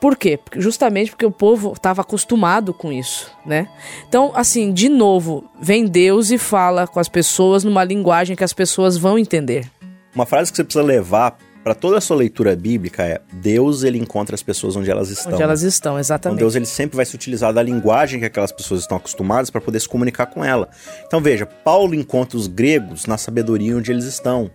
Por 0.00 0.16
quê? 0.16 0.38
Justamente 0.54 1.10
porque 1.10 1.26
o 1.26 1.32
povo 1.32 1.72
estava 1.72 2.02
acostumado 2.02 2.72
com 2.72 2.92
isso, 2.92 3.32
né? 3.44 3.66
Então, 4.08 4.30
assim, 4.36 4.72
de 4.72 4.88
novo, 4.88 5.50
vem 5.60 5.86
Deus 5.86 6.30
e 6.30 6.38
fala 6.38 6.86
com 6.86 7.00
as 7.00 7.08
pessoas 7.08 7.64
numa 7.64 7.82
linguagem 7.82 8.36
que 8.36 8.44
as 8.44 8.52
pessoas 8.52 8.96
vão 8.96 9.18
entender. 9.18 9.68
Uma 10.14 10.26
frase 10.26 10.50
que 10.50 10.56
você 10.56 10.64
precisa 10.64 10.84
levar 10.84 11.38
para 11.62 11.74
toda 11.74 11.98
a 11.98 12.00
sua 12.00 12.16
leitura 12.16 12.56
bíblica 12.56 13.02
é: 13.02 13.20
Deus 13.32 13.82
ele 13.82 13.98
encontra 13.98 14.34
as 14.34 14.42
pessoas 14.42 14.76
onde 14.76 14.90
elas 14.90 15.10
estão. 15.10 15.32
Onde 15.32 15.42
elas 15.42 15.62
estão, 15.62 15.92
Então 15.92 16.00
exatamente. 16.00 16.38
Deus 16.38 16.54
ele 16.54 16.66
sempre 16.66 16.96
vai 16.96 17.04
se 17.04 17.14
utilizar 17.14 17.52
da 17.52 17.62
linguagem 17.62 18.20
que 18.20 18.26
aquelas 18.26 18.52
pessoas 18.52 18.80
estão 18.80 18.96
acostumadas 18.96 19.50
para 19.50 19.60
poder 19.60 19.80
se 19.80 19.88
comunicar 19.88 20.26
com 20.26 20.44
ela. 20.44 20.68
Então 21.06 21.20
veja, 21.20 21.46
Paulo 21.46 21.94
encontra 21.94 22.36
os 22.36 22.46
gregos 22.46 23.06
na 23.06 23.18
sabedoria 23.18 23.76
onde 23.76 23.90
eles 23.90 24.04
estão. 24.04 24.50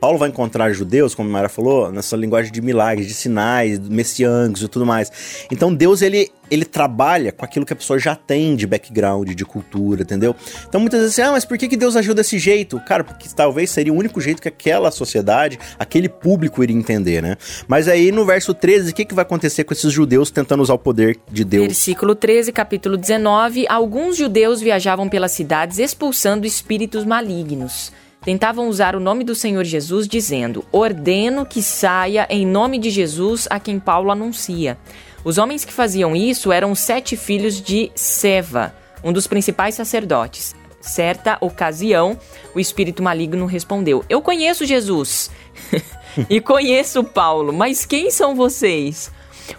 Paulo 0.00 0.18
vai 0.18 0.28
encontrar 0.28 0.72
judeus, 0.72 1.14
como 1.14 1.28
a 1.28 1.32
Mara 1.32 1.48
falou, 1.48 1.90
nessa 1.90 2.16
linguagem 2.16 2.52
de 2.52 2.60
milagres, 2.60 3.06
de 3.06 3.14
sinais, 3.14 3.78
messiânicos 3.78 4.62
e 4.62 4.68
tudo 4.68 4.84
mais. 4.84 5.46
Então 5.50 5.74
Deus 5.74 6.02
ele, 6.02 6.30
ele 6.50 6.64
trabalha 6.64 7.32
com 7.32 7.44
aquilo 7.44 7.64
que 7.64 7.72
a 7.72 7.76
pessoa 7.76 7.98
já 7.98 8.14
tem 8.14 8.54
de 8.54 8.66
background, 8.66 9.30
de 9.30 9.44
cultura, 9.44 10.02
entendeu? 10.02 10.34
Então 10.68 10.80
muitas 10.80 11.00
vezes, 11.00 11.18
assim, 11.18 11.28
ah, 11.28 11.32
mas 11.32 11.44
por 11.44 11.56
que, 11.56 11.68
que 11.68 11.76
Deus 11.76 11.96
agiu 11.96 12.14
desse 12.14 12.38
jeito? 12.38 12.78
Cara, 12.80 13.02
porque 13.02 13.28
talvez 13.34 13.70
seria 13.70 13.92
o 13.92 13.96
único 13.96 14.20
jeito 14.20 14.42
que 14.42 14.48
aquela 14.48 14.90
sociedade, 14.90 15.58
aquele 15.78 16.08
público 16.08 16.62
iria 16.62 16.76
entender, 16.76 17.22
né? 17.22 17.36
Mas 17.66 17.88
aí 17.88 18.12
no 18.12 18.24
verso 18.24 18.52
13, 18.52 18.90
o 18.90 18.94
que, 18.94 19.04
que 19.04 19.14
vai 19.14 19.22
acontecer 19.22 19.64
com 19.64 19.72
esses 19.72 19.92
judeus 19.92 20.30
tentando 20.30 20.62
usar 20.62 20.74
o 20.74 20.78
poder 20.78 21.18
de 21.30 21.44
Deus? 21.44 21.66
Versículo 21.66 22.14
13, 22.14 22.52
capítulo 22.52 22.96
19. 22.96 23.66
Alguns 23.68 24.16
judeus 24.16 24.60
viajavam 24.60 25.08
pelas 25.08 25.32
cidades 25.32 25.78
expulsando 25.78 26.46
espíritos 26.46 27.04
malignos. 27.04 27.92
Tentavam 28.24 28.68
usar 28.68 28.96
o 28.96 29.00
nome 29.00 29.22
do 29.22 29.34
Senhor 29.34 29.64
Jesus, 29.64 30.08
dizendo: 30.08 30.64
Ordeno 30.72 31.44
que 31.44 31.62
saia 31.62 32.26
em 32.30 32.46
nome 32.46 32.78
de 32.78 32.88
Jesus 32.88 33.46
a 33.50 33.60
quem 33.60 33.78
Paulo 33.78 34.10
anuncia. 34.10 34.78
Os 35.22 35.36
homens 35.36 35.64
que 35.64 35.72
faziam 35.72 36.16
isso 36.16 36.50
eram 36.50 36.72
os 36.72 36.78
sete 36.78 37.16
filhos 37.16 37.60
de 37.60 37.92
Seva, 37.94 38.74
um 39.02 39.12
dos 39.12 39.26
principais 39.26 39.74
sacerdotes. 39.74 40.54
Certa 40.80 41.36
ocasião, 41.40 42.18
o 42.54 42.60
espírito 42.60 43.02
maligno 43.02 43.44
respondeu: 43.44 44.02
Eu 44.08 44.22
conheço 44.22 44.64
Jesus 44.64 45.30
e 46.28 46.40
conheço 46.40 47.04
Paulo, 47.04 47.52
mas 47.52 47.84
quem 47.84 48.10
são 48.10 48.34
vocês? 48.34 49.10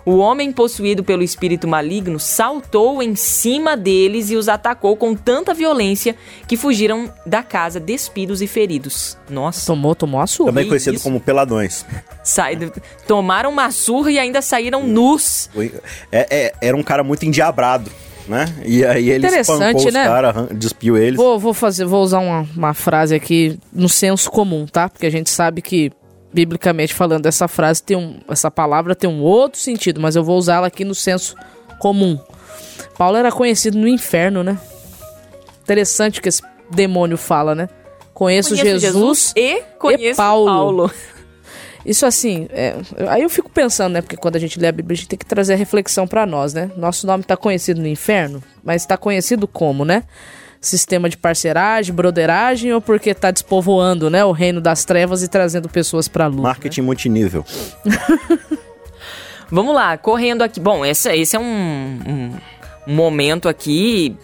O 0.06 0.18
homem 0.18 0.52
possuído 0.52 1.04
pelo 1.04 1.22
espírito 1.24 1.68
maligno 1.68 2.20
saltou 2.20 3.02
em 3.04 3.16
cima 3.16 3.76
deles 3.78 4.30
e 4.30 4.36
os 4.36 4.48
atacou 4.50 4.96
com 4.96 5.16
tanta 5.16 5.54
violência 5.54 6.16
que 6.48 6.58
fugiram 6.58 7.12
da 7.26 7.44
casa 7.44 7.80
despidos 7.80 8.42
e 8.42 8.48
feridos. 8.48 9.18
Nossa, 9.30 9.66
Tomou, 9.66 9.96
tomou 9.96 10.20
a 10.22 10.28
surra. 10.28 10.50
Também 10.52 10.68
conhecido 10.68 10.96
isso? 10.96 11.04
como 11.04 11.20
peladões. 11.20 11.86
sai, 12.24 12.58
tomaram 13.08 13.50
uma 13.50 13.72
surra 13.72 14.12
e 14.12 14.20
ainda 14.20 14.42
saíram 14.42 14.88
nus. 14.88 15.50
É, 16.12 16.28
é- 16.30 16.54
era 16.62 16.76
um 16.78 16.84
cara 16.84 17.04
muito 17.04 17.26
endiabrado, 17.26 17.92
né? 18.28 18.46
E 18.66 18.84
aí 18.86 19.10
ele 19.10 19.28
espancou 19.28 19.86
os 19.88 19.94
né? 19.94 20.06
caras, 20.06 20.36
arran- 20.36 20.48
despiu 20.52 20.98
eles. 20.98 21.16
Vou, 21.18 21.38
vou 21.40 21.54
fazer, 21.54 21.86
vou 21.86 22.02
usar 22.04 22.20
uma, 22.20 22.48
uma 22.56 22.74
frase 22.74 23.14
aqui 23.14 23.60
no 23.72 23.88
senso 23.90 24.30
comum, 24.32 24.66
tá? 24.66 24.90
Porque 24.90 25.06
a 25.06 25.12
gente 25.12 25.30
sabe 25.30 25.62
que, 25.62 25.92
biblicamente 26.36 26.94
falando, 26.94 27.26
essa 27.26 27.48
frase 27.48 27.82
tem 27.82 27.96
um. 27.96 28.20
Essa 28.28 28.52
palavra 28.52 28.94
tem 28.94 29.10
um 29.10 29.22
outro 29.22 29.58
sentido, 29.58 30.02
mas 30.02 30.18
eu 30.18 30.24
vou 30.24 30.38
usá-la 30.38 30.68
aqui 30.68 30.84
no 30.84 30.94
senso 30.94 31.34
comum. 31.80 32.20
Paulo 32.98 33.16
era 33.16 33.32
conhecido 33.32 33.78
no 33.78 33.88
inferno, 33.88 34.44
né? 34.44 34.60
Interessante 35.64 36.20
o 36.20 36.22
que 36.22 36.28
esse 36.28 36.42
demônio 36.70 37.18
fala, 37.18 37.56
né? 37.56 37.70
Conheço, 38.14 38.50
Conheço 38.50 38.80
Jesus. 38.80 39.34
e 39.36 39.62
conheço 39.80 40.18
Paulo. 40.18 40.46
Paulo. 40.46 40.92
Isso 41.86 42.06
assim, 42.06 42.48
é, 42.50 42.76
aí 43.08 43.22
eu 43.22 43.30
fico 43.30 43.50
pensando, 43.50 43.94
né? 43.94 44.02
Porque 44.02 44.18
quando 44.18 44.36
a 44.36 44.40
gente 44.40 44.60
lê 44.60 44.68
a 44.68 44.72
Bíblia, 44.72 44.96
a 44.96 44.98
gente 44.98 45.08
tem 45.08 45.20
que 45.20 45.26
trazer 45.26 45.54
a 45.54 45.58
reflexão 45.58 46.08
pra 46.08 46.26
nós, 46.26 46.54
né? 46.54 46.70
Nosso 46.76 47.08
nome 47.08 47.24
tá 47.24 47.38
conhecido 47.38 47.80
no 47.80 47.88
inferno, 47.88 48.44
mas 48.64 48.86
tá 48.86 48.98
conhecido 48.98 49.48
como, 49.48 49.86
né? 49.86 50.04
Sistema 50.66 51.08
de 51.08 51.16
parceragem, 51.16 51.94
broderagem 51.94 52.74
ou 52.74 52.82
porque 52.82 53.14
tá 53.14 53.30
despovoando, 53.30 54.10
né? 54.10 54.26
O 54.26 54.32
reino 54.32 54.60
das 54.60 54.84
trevas 54.84 55.22
e 55.22 55.28
trazendo 55.28 55.70
pessoas 55.70 56.08
pra 56.08 56.26
luz. 56.26 56.42
Marketing 56.42 56.82
multinível. 56.82 57.46
Vamos 59.52 59.76
lá, 59.76 59.96
correndo 59.98 60.42
aqui. 60.44 60.60
Bom, 60.60 60.84
essa, 60.84 61.16
esse 61.16 61.36
é 61.36 61.40
um, 61.40 61.44
um- 61.44 62.34
um 62.88 62.94
momento 62.96 63.48
aqui 63.48 64.16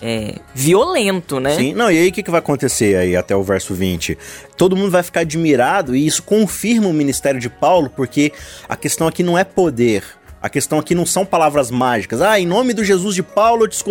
é, 0.00 0.36
violento, 0.54 1.40
né? 1.40 1.56
Sim, 1.56 1.72
não, 1.74 1.90
e 1.90 1.98
aí 1.98 2.08
o 2.08 2.12
que, 2.12 2.22
que 2.22 2.30
vai 2.30 2.38
acontecer 2.38 2.96
aí 2.96 3.16
até 3.16 3.34
o 3.34 3.42
verso 3.42 3.74
20? 3.74 4.16
Todo 4.56 4.76
mundo 4.76 4.90
vai 4.90 5.02
ficar 5.02 5.20
admirado 5.20 5.96
e 5.96 6.06
isso 6.06 6.22
confirma 6.22 6.86
o 6.86 6.92
ministério 6.92 7.40
de 7.40 7.48
Paulo, 7.50 7.90
porque 7.90 8.32
a 8.68 8.76
questão 8.76 9.06
aqui 9.08 9.22
não 9.24 9.36
é 9.36 9.42
poder. 9.42 10.04
A 10.46 10.48
questão 10.48 10.78
aqui 10.78 10.94
não 10.94 11.04
são 11.04 11.26
palavras 11.26 11.72
mágicas. 11.72 12.22
Ah, 12.22 12.38
em 12.38 12.46
nome 12.46 12.72
do 12.72 12.84
Jesus 12.84 13.16
de 13.16 13.22
Paulo 13.22 13.64
eu 13.64 13.68
te. 13.68 13.82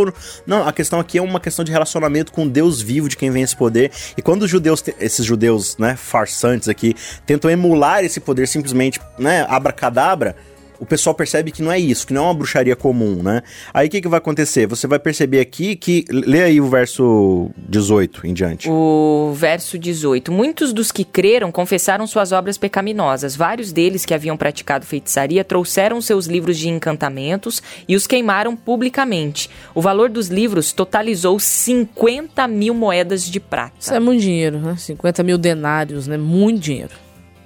Não, 0.47 0.65
a 0.65 0.71
questão 0.71 1.01
aqui 1.01 1.17
é 1.17 1.21
uma 1.21 1.37
questão 1.37 1.65
de 1.65 1.71
relacionamento 1.71 2.31
com 2.31 2.47
Deus 2.47 2.81
vivo, 2.81 3.09
de 3.09 3.17
quem 3.17 3.29
vem 3.29 3.43
esse 3.43 3.57
poder. 3.57 3.91
E 4.15 4.21
quando 4.21 4.43
os 4.43 4.49
judeus, 4.49 4.81
esses 4.97 5.25
judeus, 5.25 5.75
né, 5.77 5.97
farsantes 5.97 6.69
aqui, 6.69 6.95
tentam 7.25 7.51
emular 7.51 8.05
esse 8.05 8.21
poder 8.21 8.47
simplesmente, 8.47 9.01
né, 9.19 9.45
abracadabra, 9.49 10.33
o 10.79 10.85
pessoal 10.85 11.13
percebe 11.15 11.51
que 11.51 11.61
não 11.61 11.71
é 11.71 11.79
isso, 11.79 12.07
que 12.07 12.13
não 12.13 12.23
é 12.23 12.25
uma 12.27 12.33
bruxaria 12.33 12.75
comum, 12.75 13.21
né? 13.21 13.41
Aí 13.73 13.87
o 13.87 13.89
que, 13.89 14.01
que 14.01 14.07
vai 14.07 14.17
acontecer? 14.17 14.67
Você 14.67 14.87
vai 14.87 14.99
perceber 14.99 15.39
aqui 15.39 15.75
que. 15.75 16.05
Lê 16.09 16.43
aí 16.43 16.61
o 16.61 16.67
verso 16.69 17.49
18 17.57 18.27
em 18.27 18.33
diante. 18.33 18.69
O 18.69 19.33
verso 19.35 19.77
18. 19.77 20.31
Muitos 20.31 20.73
dos 20.73 20.91
que 20.91 21.03
creram 21.03 21.51
confessaram 21.51 22.05
suas 22.07 22.31
obras 22.31 22.57
pecaminosas. 22.57 23.35
Vários 23.35 23.71
deles 23.71 24.05
que 24.05 24.13
haviam 24.13 24.37
praticado 24.37 24.85
feitiçaria 24.85 25.43
trouxeram 25.43 26.01
seus 26.01 26.25
livros 26.25 26.57
de 26.57 26.69
encantamentos 26.69 27.61
e 27.87 27.95
os 27.95 28.07
queimaram 28.07 28.55
publicamente. 28.55 29.49
O 29.73 29.81
valor 29.81 30.09
dos 30.09 30.27
livros 30.27 30.71
totalizou 30.73 31.39
50 31.39 32.47
mil 32.47 32.73
moedas 32.73 33.29
de 33.29 33.39
prata. 33.39 33.73
Isso 33.79 33.93
é 33.93 33.99
muito 33.99 34.21
dinheiro, 34.21 34.59
né? 34.59 34.75
50 34.77 35.23
mil 35.23 35.37
denários, 35.37 36.07
né? 36.07 36.17
Muito 36.17 36.59
dinheiro. 36.59 37.04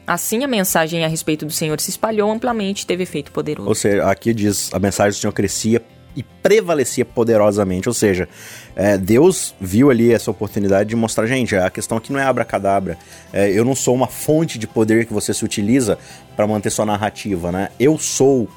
Assim, 0.09 0.43
a 0.43 0.47
mensagem 0.47 1.05
a 1.05 1.07
respeito 1.07 1.45
do 1.45 1.51
Senhor 1.51 1.79
se 1.79 1.91
espalhou 1.91 2.31
amplamente 2.31 2.81
e 2.81 2.85
teve 2.87 3.03
efeito 3.03 3.31
poderoso. 3.31 3.69
Ou 3.69 3.75
seja, 3.75 4.09
aqui 4.09 4.33
diz: 4.33 4.73
a 4.73 4.79
mensagem 4.79 5.11
do 5.11 5.21
Senhor 5.21 5.31
crescia 5.31 5.83
e 6.15 6.23
prevalecia 6.23 7.05
poderosamente. 7.05 7.87
Ou 7.87 7.93
seja, 7.93 8.27
é, 8.75 8.97
Deus 8.97 9.53
viu 9.61 9.91
ali 9.91 10.11
essa 10.11 10.31
oportunidade 10.31 10.89
de 10.89 10.95
mostrar, 10.95 11.27
gente, 11.27 11.55
a 11.55 11.69
questão 11.69 11.95
aqui 11.95 12.11
não 12.11 12.19
é 12.19 12.23
abracadabra. 12.23 12.97
É, 13.31 13.51
eu 13.51 13.63
não 13.63 13.75
sou 13.75 13.93
uma 13.93 14.07
fonte 14.07 14.57
de 14.57 14.65
poder 14.65 15.05
que 15.05 15.13
você 15.13 15.31
se 15.31 15.45
utiliza 15.45 15.99
para 16.35 16.47
manter 16.47 16.71
sua 16.71 16.87
narrativa, 16.87 17.51
né? 17.51 17.69
Eu 17.79 17.99
sou 17.99 18.49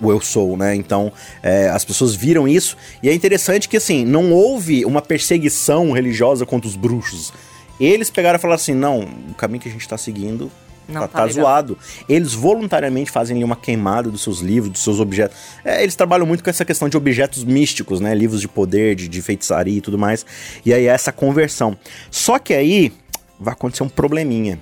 o 0.00 0.10
eu 0.10 0.22
sou, 0.22 0.56
né? 0.56 0.74
Então, 0.74 1.12
é, 1.42 1.68
as 1.68 1.84
pessoas 1.84 2.14
viram 2.14 2.48
isso. 2.48 2.78
E 3.02 3.10
é 3.10 3.12
interessante 3.12 3.68
que, 3.68 3.76
assim, 3.76 4.06
não 4.06 4.32
houve 4.32 4.86
uma 4.86 5.02
perseguição 5.02 5.92
religiosa 5.92 6.46
contra 6.46 6.66
os 6.66 6.76
bruxos. 6.76 7.30
Eles 7.78 8.08
pegaram 8.08 8.38
e 8.38 8.40
falaram 8.40 8.56
assim: 8.56 8.72
não, 8.72 9.00
o 9.28 9.34
caminho 9.34 9.60
que 9.60 9.68
a 9.68 9.72
gente 9.72 9.82
está 9.82 9.98
seguindo 9.98 10.50
não, 10.88 11.02
tá, 11.02 11.08
tá, 11.08 11.18
tá 11.20 11.28
zoado. 11.28 11.76
Eles 12.08 12.32
voluntariamente 12.32 13.10
fazem 13.10 13.36
ali 13.36 13.44
uma 13.44 13.56
queimada 13.56 14.10
dos 14.10 14.22
seus 14.22 14.40
livros, 14.40 14.72
dos 14.72 14.82
seus 14.82 14.98
objetos. 14.98 15.36
É, 15.64 15.82
eles 15.82 15.94
trabalham 15.94 16.26
muito 16.26 16.42
com 16.42 16.48
essa 16.48 16.64
questão 16.64 16.88
de 16.88 16.96
objetos 16.96 17.44
místicos, 17.44 18.00
né? 18.00 18.14
Livros 18.14 18.40
de 18.40 18.48
poder, 18.48 18.94
de, 18.94 19.06
de 19.06 19.20
feitiçaria 19.20 19.76
e 19.76 19.80
tudo 19.80 19.98
mais. 19.98 20.24
E 20.64 20.72
aí 20.72 20.86
é 20.86 20.90
essa 20.90 21.12
conversão. 21.12 21.76
Só 22.10 22.38
que 22.38 22.54
aí 22.54 22.92
vai 23.38 23.52
acontecer 23.52 23.82
um 23.82 23.88
probleminha, 23.88 24.58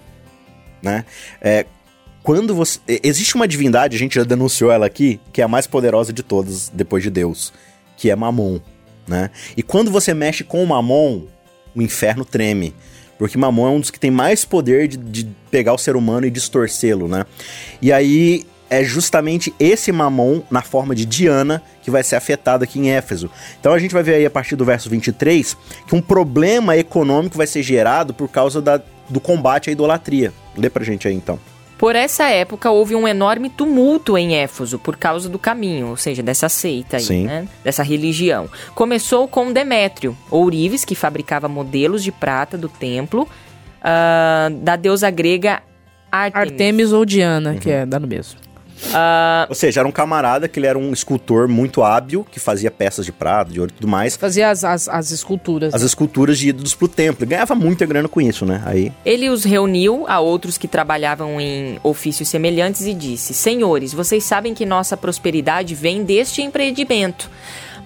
né? 0.82 1.04
É, 1.40 1.64
quando 2.22 2.56
você. 2.56 2.80
Existe 3.04 3.36
uma 3.36 3.46
divindade, 3.46 3.94
a 3.94 3.98
gente 3.98 4.16
já 4.16 4.24
denunciou 4.24 4.72
ela 4.72 4.84
aqui, 4.84 5.20
que 5.32 5.40
é 5.40 5.44
a 5.44 5.48
mais 5.48 5.68
poderosa 5.68 6.12
de 6.12 6.24
todas 6.24 6.68
depois 6.68 7.04
de 7.04 7.08
Deus, 7.08 7.52
que 7.96 8.10
é 8.10 8.16
Mamon, 8.16 8.58
né? 9.06 9.30
E 9.56 9.62
quando 9.62 9.92
você 9.92 10.12
mexe 10.12 10.42
com 10.42 10.60
o 10.60 10.66
Mamon, 10.66 11.22
o 11.72 11.80
inferno 11.80 12.24
treme. 12.24 12.74
Porque 13.18 13.38
Mamon 13.38 13.66
é 13.66 13.70
um 13.70 13.80
dos 13.80 13.90
que 13.90 14.00
tem 14.00 14.10
mais 14.10 14.44
poder 14.44 14.88
de, 14.88 14.96
de 14.96 15.28
pegar 15.50 15.72
o 15.72 15.78
ser 15.78 15.96
humano 15.96 16.26
e 16.26 16.30
distorcê-lo, 16.30 17.08
né? 17.08 17.24
E 17.80 17.92
aí 17.92 18.44
é 18.68 18.82
justamente 18.82 19.54
esse 19.58 19.92
Mamon, 19.92 20.42
na 20.50 20.62
forma 20.62 20.94
de 20.94 21.06
Diana, 21.06 21.62
que 21.82 21.90
vai 21.90 22.02
ser 22.02 22.16
afetado 22.16 22.64
aqui 22.64 22.78
em 22.78 22.90
Éfeso. 22.90 23.30
Então 23.60 23.72
a 23.72 23.78
gente 23.78 23.92
vai 23.92 24.02
ver 24.02 24.16
aí 24.16 24.26
a 24.26 24.30
partir 24.30 24.56
do 24.56 24.64
verso 24.64 24.90
23 24.90 25.56
que 25.86 25.94
um 25.94 26.02
problema 26.02 26.76
econômico 26.76 27.36
vai 27.36 27.46
ser 27.46 27.62
gerado 27.62 28.12
por 28.12 28.28
causa 28.28 28.60
da, 28.60 28.80
do 29.08 29.20
combate 29.20 29.70
à 29.70 29.72
idolatria. 29.72 30.32
Lê 30.56 30.68
pra 30.68 30.84
gente 30.84 31.06
aí 31.06 31.14
então. 31.14 31.38
Por 31.78 31.94
essa 31.94 32.24
época 32.24 32.70
houve 32.70 32.94
um 32.94 33.06
enorme 33.06 33.50
tumulto 33.50 34.16
em 34.16 34.36
Éfeso 34.36 34.78
por 34.78 34.96
causa 34.96 35.28
do 35.28 35.38
caminho, 35.38 35.88
ou 35.88 35.96
seja, 35.96 36.22
dessa 36.22 36.48
seita 36.48 36.96
aí, 36.96 37.24
né? 37.24 37.46
dessa 37.62 37.82
religião. 37.82 38.48
Começou 38.74 39.28
com 39.28 39.52
Demétrio, 39.52 40.16
ourives 40.30 40.84
que 40.84 40.94
fabricava 40.94 41.48
modelos 41.48 42.02
de 42.02 42.10
prata 42.10 42.56
do 42.56 42.68
templo 42.68 43.22
uh, 43.22 44.54
da 44.62 44.76
deusa 44.76 45.10
grega 45.10 45.62
Artemis. 46.10 46.52
Artemis 46.52 46.92
ou 46.92 47.04
Diana, 47.04 47.52
uhum. 47.52 47.58
que 47.58 47.70
é 47.70 47.84
dá 47.84 48.00
no 48.00 48.06
mesmo. 48.06 48.45
Uh... 48.84 49.46
Ou 49.48 49.54
seja, 49.54 49.80
era 49.80 49.88
um 49.88 49.92
camarada 49.92 50.48
que 50.48 50.58
ele 50.58 50.66
era 50.66 50.78
um 50.78 50.92
escultor 50.92 51.48
muito 51.48 51.82
hábil, 51.82 52.26
que 52.30 52.38
fazia 52.38 52.70
peças 52.70 53.04
de 53.04 53.12
prata, 53.12 53.50
de 53.50 53.60
ouro 53.60 53.72
e 53.72 53.74
tudo 53.74 53.88
mais. 53.88 54.16
Fazia 54.16 54.50
as, 54.50 54.64
as, 54.64 54.88
as 54.88 55.10
esculturas. 55.10 55.74
As 55.74 55.82
esculturas 55.82 56.38
de 56.38 56.50
ídolos 56.50 56.74
pro 56.74 56.88
templo. 56.88 57.24
E 57.24 57.26
ganhava 57.26 57.54
muita 57.54 57.86
grana 57.86 58.08
com 58.08 58.20
isso, 58.20 58.44
né? 58.44 58.62
Aí. 58.64 58.92
Ele 59.04 59.28
os 59.28 59.44
reuniu 59.44 60.04
a 60.08 60.20
outros 60.20 60.58
que 60.58 60.68
trabalhavam 60.68 61.40
em 61.40 61.78
ofícios 61.82 62.28
semelhantes 62.28 62.86
e 62.86 62.94
disse: 62.94 63.34
Senhores, 63.34 63.92
vocês 63.92 64.24
sabem 64.24 64.54
que 64.54 64.66
nossa 64.66 64.96
prosperidade 64.96 65.74
vem 65.74 66.04
deste 66.04 66.42
empreendimento. 66.42 67.30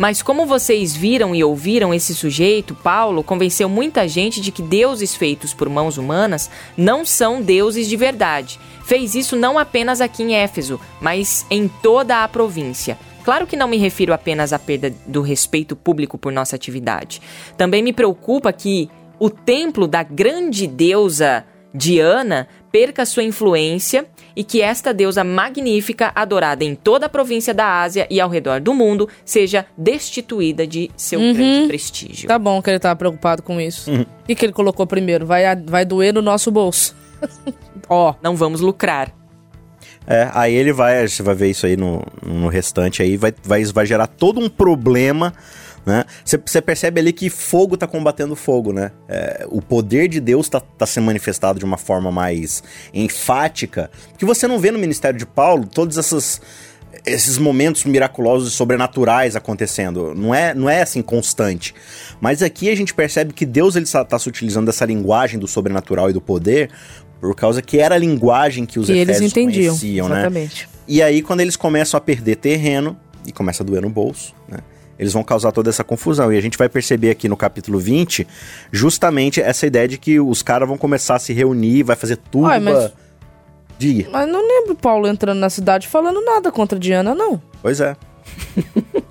Mas 0.00 0.22
como 0.22 0.46
vocês 0.46 0.96
viram 0.96 1.34
e 1.34 1.44
ouviram 1.44 1.92
esse 1.92 2.14
sujeito, 2.14 2.74
Paulo 2.74 3.22
convenceu 3.22 3.68
muita 3.68 4.08
gente 4.08 4.40
de 4.40 4.50
que 4.50 4.62
deuses 4.62 5.14
feitos 5.14 5.52
por 5.52 5.68
mãos 5.68 5.98
humanas 5.98 6.50
não 6.74 7.04
são 7.04 7.42
deuses 7.42 7.86
de 7.86 7.98
verdade. 7.98 8.58
Fez 8.82 9.14
isso 9.14 9.36
não 9.36 9.58
apenas 9.58 10.00
aqui 10.00 10.22
em 10.22 10.34
Éfeso, 10.34 10.80
mas 11.02 11.44
em 11.50 11.68
toda 11.68 12.24
a 12.24 12.28
província. 12.28 12.98
Claro 13.22 13.46
que 13.46 13.58
não 13.58 13.68
me 13.68 13.76
refiro 13.76 14.14
apenas 14.14 14.54
à 14.54 14.58
perda 14.58 14.90
do 15.06 15.20
respeito 15.20 15.76
público 15.76 16.16
por 16.16 16.32
nossa 16.32 16.56
atividade. 16.56 17.20
Também 17.58 17.82
me 17.82 17.92
preocupa 17.92 18.50
que 18.54 18.88
o 19.18 19.28
templo 19.28 19.86
da 19.86 20.02
grande 20.02 20.66
deusa 20.66 21.44
Diana 21.74 22.48
perca 22.72 23.04
sua 23.04 23.22
influência 23.22 24.06
e 24.34 24.44
que 24.44 24.62
esta 24.62 24.92
deusa 24.92 25.24
magnífica, 25.24 26.12
adorada 26.14 26.64
em 26.64 26.74
toda 26.74 27.06
a 27.06 27.08
província 27.08 27.52
da 27.54 27.80
Ásia 27.80 28.06
e 28.10 28.20
ao 28.20 28.28
redor 28.28 28.60
do 28.60 28.74
mundo, 28.74 29.08
seja 29.24 29.66
destituída 29.76 30.66
de 30.66 30.90
seu 30.96 31.20
uhum. 31.20 31.34
grande 31.34 31.68
prestígio. 31.68 32.28
Tá 32.28 32.38
bom 32.38 32.60
que 32.62 32.70
ele 32.70 32.78
tava 32.78 32.96
preocupado 32.96 33.42
com 33.42 33.60
isso. 33.60 33.90
Uhum. 33.90 34.04
O 34.28 34.34
que 34.34 34.44
ele 34.44 34.52
colocou 34.52 34.86
primeiro? 34.86 35.26
Vai, 35.26 35.44
vai 35.56 35.84
doer 35.84 36.14
no 36.14 36.22
nosso 36.22 36.50
bolso. 36.50 36.94
Ó. 37.88 38.10
oh. 38.10 38.14
Não 38.22 38.36
vamos 38.36 38.60
lucrar. 38.60 39.12
É, 40.06 40.30
aí 40.32 40.54
ele 40.54 40.72
vai, 40.72 41.06
você 41.06 41.22
vai 41.22 41.34
ver 41.34 41.50
isso 41.50 41.66
aí 41.66 41.76
no, 41.76 42.02
no 42.24 42.48
restante 42.48 43.02
aí, 43.02 43.16
vai, 43.16 43.32
vai, 43.44 43.64
vai 43.64 43.86
gerar 43.86 44.06
todo 44.06 44.40
um 44.40 44.48
problema 44.48 45.32
né? 45.84 46.04
Você 46.24 46.60
percebe 46.60 47.00
ali 47.00 47.12
que 47.12 47.30
fogo 47.30 47.74
está 47.74 47.86
combatendo 47.86 48.36
fogo, 48.36 48.72
né? 48.72 48.90
É, 49.08 49.46
o 49.48 49.62
poder 49.62 50.08
de 50.08 50.20
Deus 50.20 50.46
está 50.46 50.60
tá 50.60 50.86
sendo 50.86 51.04
manifestado 51.04 51.58
de 51.58 51.64
uma 51.64 51.78
forma 51.78 52.12
mais 52.12 52.62
enfática, 52.92 53.90
que 54.18 54.24
você 54.24 54.46
não 54.46 54.58
vê 54.58 54.70
no 54.70 54.78
ministério 54.78 55.18
de 55.18 55.26
Paulo 55.26 55.66
todos 55.66 55.96
essas, 55.96 56.40
esses 57.06 57.38
momentos 57.38 57.84
miraculosos 57.84 58.52
e 58.52 58.56
sobrenaturais 58.56 59.36
acontecendo. 59.36 60.14
Não 60.14 60.34
é, 60.34 60.54
não 60.54 60.68
é 60.68 60.82
assim 60.82 61.02
constante. 61.02 61.74
Mas 62.20 62.42
aqui 62.42 62.68
a 62.68 62.76
gente 62.76 62.92
percebe 62.92 63.32
que 63.32 63.46
Deus 63.46 63.76
ele 63.76 63.86
está 63.86 64.18
se 64.18 64.28
utilizando 64.28 64.66
dessa 64.66 64.84
linguagem 64.84 65.38
do 65.38 65.48
sobrenatural 65.48 66.10
e 66.10 66.12
do 66.12 66.20
poder 66.20 66.70
por 67.20 67.34
causa 67.34 67.60
que 67.60 67.78
era 67.78 67.94
a 67.94 67.98
linguagem 67.98 68.64
que 68.64 68.78
os 68.78 68.86
que 68.86 68.92
eles 68.92 69.20
entendiam, 69.20 69.74
conheciam, 69.74 70.08
né? 70.08 70.20
exatamente. 70.20 70.62
né? 70.62 70.68
E 70.88 71.02
aí 71.02 71.20
quando 71.20 71.40
eles 71.40 71.54
começam 71.54 71.98
a 71.98 72.00
perder 72.00 72.36
terreno 72.36 72.96
e 73.26 73.32
começa 73.32 73.62
a 73.62 73.66
doer 73.66 73.82
no 73.82 73.90
bolso, 73.90 74.34
né? 74.48 74.58
Eles 75.00 75.14
vão 75.14 75.24
causar 75.24 75.50
toda 75.50 75.70
essa 75.70 75.82
confusão. 75.82 76.30
E 76.30 76.36
a 76.36 76.42
gente 76.42 76.58
vai 76.58 76.68
perceber 76.68 77.08
aqui 77.08 77.26
no 77.26 77.36
capítulo 77.36 77.78
20 77.78 78.26
justamente 78.70 79.40
essa 79.40 79.66
ideia 79.66 79.88
de 79.88 79.96
que 79.96 80.20
os 80.20 80.42
caras 80.42 80.68
vão 80.68 80.76
começar 80.76 81.16
a 81.16 81.18
se 81.18 81.32
reunir, 81.32 81.82
vai 81.82 81.96
fazer. 81.96 82.18
Ai, 82.44 82.60
mas... 82.60 82.92
Diga. 83.78 84.10
Mas 84.12 84.28
não 84.28 84.46
lembro 84.46 84.74
Paulo 84.74 85.08
entrando 85.08 85.38
na 85.38 85.48
cidade 85.48 85.88
falando 85.88 86.22
nada 86.22 86.52
contra 86.52 86.78
Diana, 86.78 87.14
não. 87.14 87.40
Pois 87.62 87.80
é. 87.80 87.96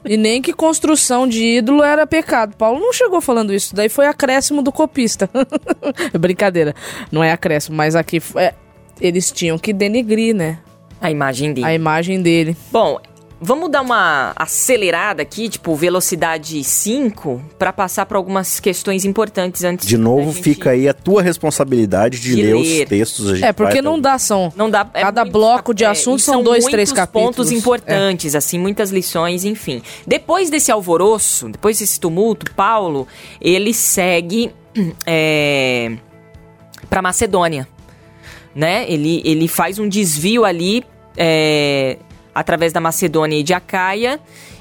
e 0.05 0.15
nem 0.15 0.43
que 0.43 0.53
construção 0.53 1.27
de 1.27 1.57
ídolo 1.57 1.81
era 1.81 2.05
pecado. 2.05 2.55
Paulo 2.55 2.79
não 2.79 2.93
chegou 2.93 3.19
falando 3.19 3.51
isso. 3.51 3.75
Daí 3.75 3.89
foi 3.89 4.05
acréscimo 4.05 4.61
do 4.61 4.71
copista. 4.71 5.27
Brincadeira. 6.13 6.75
Não 7.11 7.23
é 7.23 7.31
acréscimo, 7.31 7.75
mas 7.75 7.95
aqui 7.95 8.21
é, 8.35 8.53
eles 9.01 9.31
tinham 9.31 9.57
que 9.57 9.73
denegrir, 9.73 10.35
né? 10.35 10.59
A 11.01 11.09
imagem 11.09 11.51
dele. 11.51 11.65
A 11.65 11.73
imagem 11.73 12.21
dele. 12.21 12.55
Bom, 12.71 12.99
Vamos 13.41 13.71
dar 13.71 13.81
uma 13.81 14.33
acelerada 14.35 15.21
aqui, 15.21 15.47
tipo 15.47 15.73
velocidade 15.73 16.61
5, 16.61 17.41
para 17.57 17.71
passar 17.71 18.05
para 18.05 18.17
algumas 18.17 18.59
questões 18.59 19.05
importantes 19.05 19.63
antes 19.63 19.87
de 19.87 19.97
novo. 19.97 20.33
Gente... 20.33 20.43
Fica 20.43 20.71
aí 20.71 20.89
a 20.89 20.93
tua 20.93 21.21
responsabilidade 21.21 22.19
de, 22.19 22.35
de 22.35 22.41
ler, 22.41 22.53
ler, 22.53 22.83
os 22.83 22.89
textos. 22.89 23.41
é 23.41 23.53
porque 23.53 23.81
não 23.81 23.97
dá 23.97 24.19
são. 24.19 24.51
Não 24.57 24.69
dá. 24.69 24.85
É 24.93 25.01
cada 25.01 25.23
bloco 25.23 25.73
de 25.73 25.85
é, 25.85 25.87
assunto 25.87 26.19
são, 26.21 26.43
dois, 26.43 26.65
três 26.65 26.91
capítulos. 26.91 27.27
pontos 27.27 27.51
importantes, 27.51 28.35
é. 28.35 28.37
assim, 28.37 28.59
muitas 28.59 28.91
lições, 28.91 29.45
enfim. 29.45 29.81
Depois 30.05 30.49
desse 30.49 30.69
alvoroço, 30.69 31.47
depois 31.47 31.79
desse 31.79 31.97
tumulto, 31.97 32.53
Paulo 32.53 33.07
ele 33.39 33.73
segue 33.73 34.51
é, 35.07 35.93
para 36.89 37.01
Macedônia, 37.01 37.65
né? 38.53 38.85
Ele 38.91 39.21
ele 39.23 39.47
faz 39.47 39.79
um 39.79 39.87
desvio 39.87 40.43
ali. 40.43 40.83
É, 41.15 41.97
através 42.33 42.71
da 42.73 42.79
Macedônia 42.79 43.37
e 43.37 43.43
de 43.43 43.53
Acaia, 43.53 44.19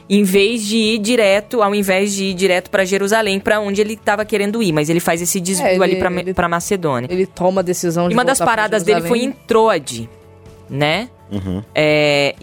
em 0.09 0.23
vez 0.23 0.65
de 0.65 0.77
ir 0.77 0.99
direto, 0.99 1.63
ao 1.63 1.75
invés 1.75 2.15
de 2.15 2.27
ir 2.27 2.35
direto 2.35 2.71
para 2.71 2.85
Jerusalém, 2.85 3.39
para 3.39 3.61
onde 3.61 3.81
ele 3.81 3.95
estava 3.95 4.25
querendo 4.25 4.63
ir, 4.63 4.73
mas 4.73 4.89
ele 4.89 5.01
faz 5.01 5.21
esse 5.21 5.39
desvio 5.39 5.67
é, 5.67 5.75
ele, 5.75 6.07
ali 6.07 6.35
para 6.35 6.49
Macedônia. 6.49 7.09
Ele 7.11 7.27
toma 7.27 7.61
a 7.61 7.65
decisão 7.65 8.09
de 8.09 8.15
E 8.15 8.17
uma 8.17 8.25
das 8.25 8.39
paradas 8.39 8.83
dele 8.83 9.03
foi 9.03 9.23
em 9.23 9.33
Troade, 9.33 10.09
né? 10.69 11.11
Uhum. 11.31 11.63
É, 11.75 12.35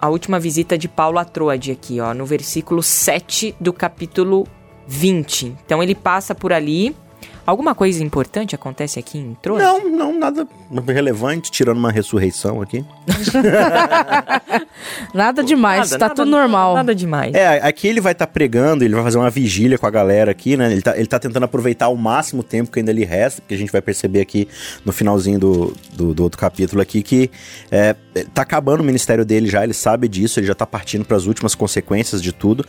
a 0.00 0.08
última 0.08 0.38
visita 0.38 0.78
de 0.78 0.88
Paulo 0.88 1.18
a 1.18 1.24
Troade 1.24 1.70
aqui, 1.72 2.00
ó, 2.00 2.14
no 2.14 2.24
versículo 2.24 2.82
7 2.82 3.54
do 3.60 3.72
capítulo 3.72 4.46
20. 4.86 5.56
Então 5.64 5.82
ele 5.82 5.94
passa 5.94 6.34
por 6.34 6.52
ali. 6.52 6.96
Alguma 7.48 7.74
coisa 7.74 8.04
importante 8.04 8.54
acontece 8.54 8.98
aqui 8.98 9.16
em 9.16 9.34
Troade? 9.40 9.64
Não, 9.64 9.88
não, 9.88 10.18
nada 10.18 10.46
relevante, 10.86 11.50
tirando 11.50 11.78
uma 11.78 11.90
ressurreição 11.90 12.60
aqui. 12.60 12.84
nada 15.14 15.42
demais, 15.42 15.92
Nada, 15.92 15.98
tá 15.98 16.08
nada- 16.08 16.14
tudo 16.14 16.30
normal. 16.30 16.74
Nada 16.74 16.94
demais. 16.94 17.34
É, 17.34 17.66
aqui 17.66 17.88
ele 17.88 18.02
vai 18.02 18.12
estar 18.12 18.26
pregando, 18.26 18.84
ele 18.84 18.94
vai 18.94 19.02
fazer 19.02 19.16
uma 19.16 19.30
vigília 19.30 19.78
com 19.78 19.86
a 19.86 19.90
galera 19.90 20.30
aqui, 20.30 20.58
né? 20.58 20.70
Ele 20.70 20.82
tá, 20.82 20.94
ele 20.94 21.06
tá 21.06 21.18
tentando 21.18 21.44
aproveitar 21.44 21.86
ao 21.86 21.96
máximo 21.96 22.42
o 22.42 22.44
tempo 22.44 22.70
que 22.70 22.80
ainda 22.80 22.92
lhe 22.92 23.06
resta, 23.06 23.40
porque 23.40 23.54
a 23.54 23.58
gente 23.58 23.72
vai 23.72 23.80
perceber 23.80 24.20
aqui 24.20 24.46
no 24.84 24.92
finalzinho 24.92 25.38
do, 25.38 25.74
do, 25.94 26.12
do 26.12 26.22
outro 26.22 26.38
capítulo 26.38 26.82
aqui 26.82 27.02
que 27.02 27.30
é, 27.70 27.96
tá 28.34 28.42
acabando 28.42 28.82
o 28.82 28.84
ministério 28.84 29.24
dele 29.24 29.48
já, 29.48 29.64
ele 29.64 29.72
sabe 29.72 30.06
disso, 30.06 30.38
ele 30.38 30.46
já 30.46 30.54
tá 30.54 30.66
partindo 30.66 31.02
para 31.02 31.16
as 31.16 31.24
últimas 31.24 31.54
consequências 31.54 32.20
de 32.20 32.30
tudo. 32.30 32.62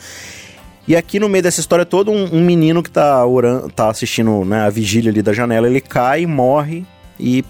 E 0.89 0.95
aqui 0.95 1.19
no 1.19 1.29
meio 1.29 1.43
dessa 1.43 1.59
história 1.59 1.85
toda, 1.85 2.09
um, 2.09 2.35
um 2.35 2.43
menino 2.43 2.81
que 2.81 2.89
tá, 2.89 3.23
orando, 3.23 3.69
tá 3.69 3.89
assistindo 3.91 4.43
né, 4.43 4.61
a 4.61 4.71
vigília 4.71 5.11
ali 5.11 5.21
da 5.21 5.31
janela, 5.31 5.67
ele 5.67 5.79
cai, 5.79 6.25
morre 6.25 6.83
e 7.19 7.45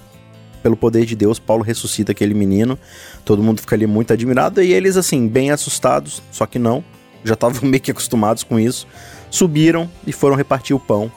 pelo 0.61 0.75
poder 0.75 1.05
de 1.05 1.15
Deus, 1.15 1.39
Paulo 1.39 1.63
ressuscita 1.63 2.11
aquele 2.11 2.33
menino. 2.33 2.77
Todo 3.23 3.41
mundo 3.41 3.61
fica 3.61 3.77
ali 3.77 3.87
muito 3.87 4.11
admirado 4.11 4.61
e 4.61 4.73
eles, 4.73 4.97
assim, 4.97 5.25
bem 5.25 5.51
assustados, 5.51 6.21
só 6.33 6.45
que 6.45 6.59
não, 6.59 6.83
já 7.23 7.33
estavam 7.33 7.61
meio 7.69 7.81
que 7.81 7.91
acostumados 7.91 8.43
com 8.43 8.59
isso. 8.59 8.85
Subiram 9.31 9.89
e 10.05 10.11
foram 10.11 10.35
repartir 10.35 10.75
o 10.75 10.79
pão 10.79 11.09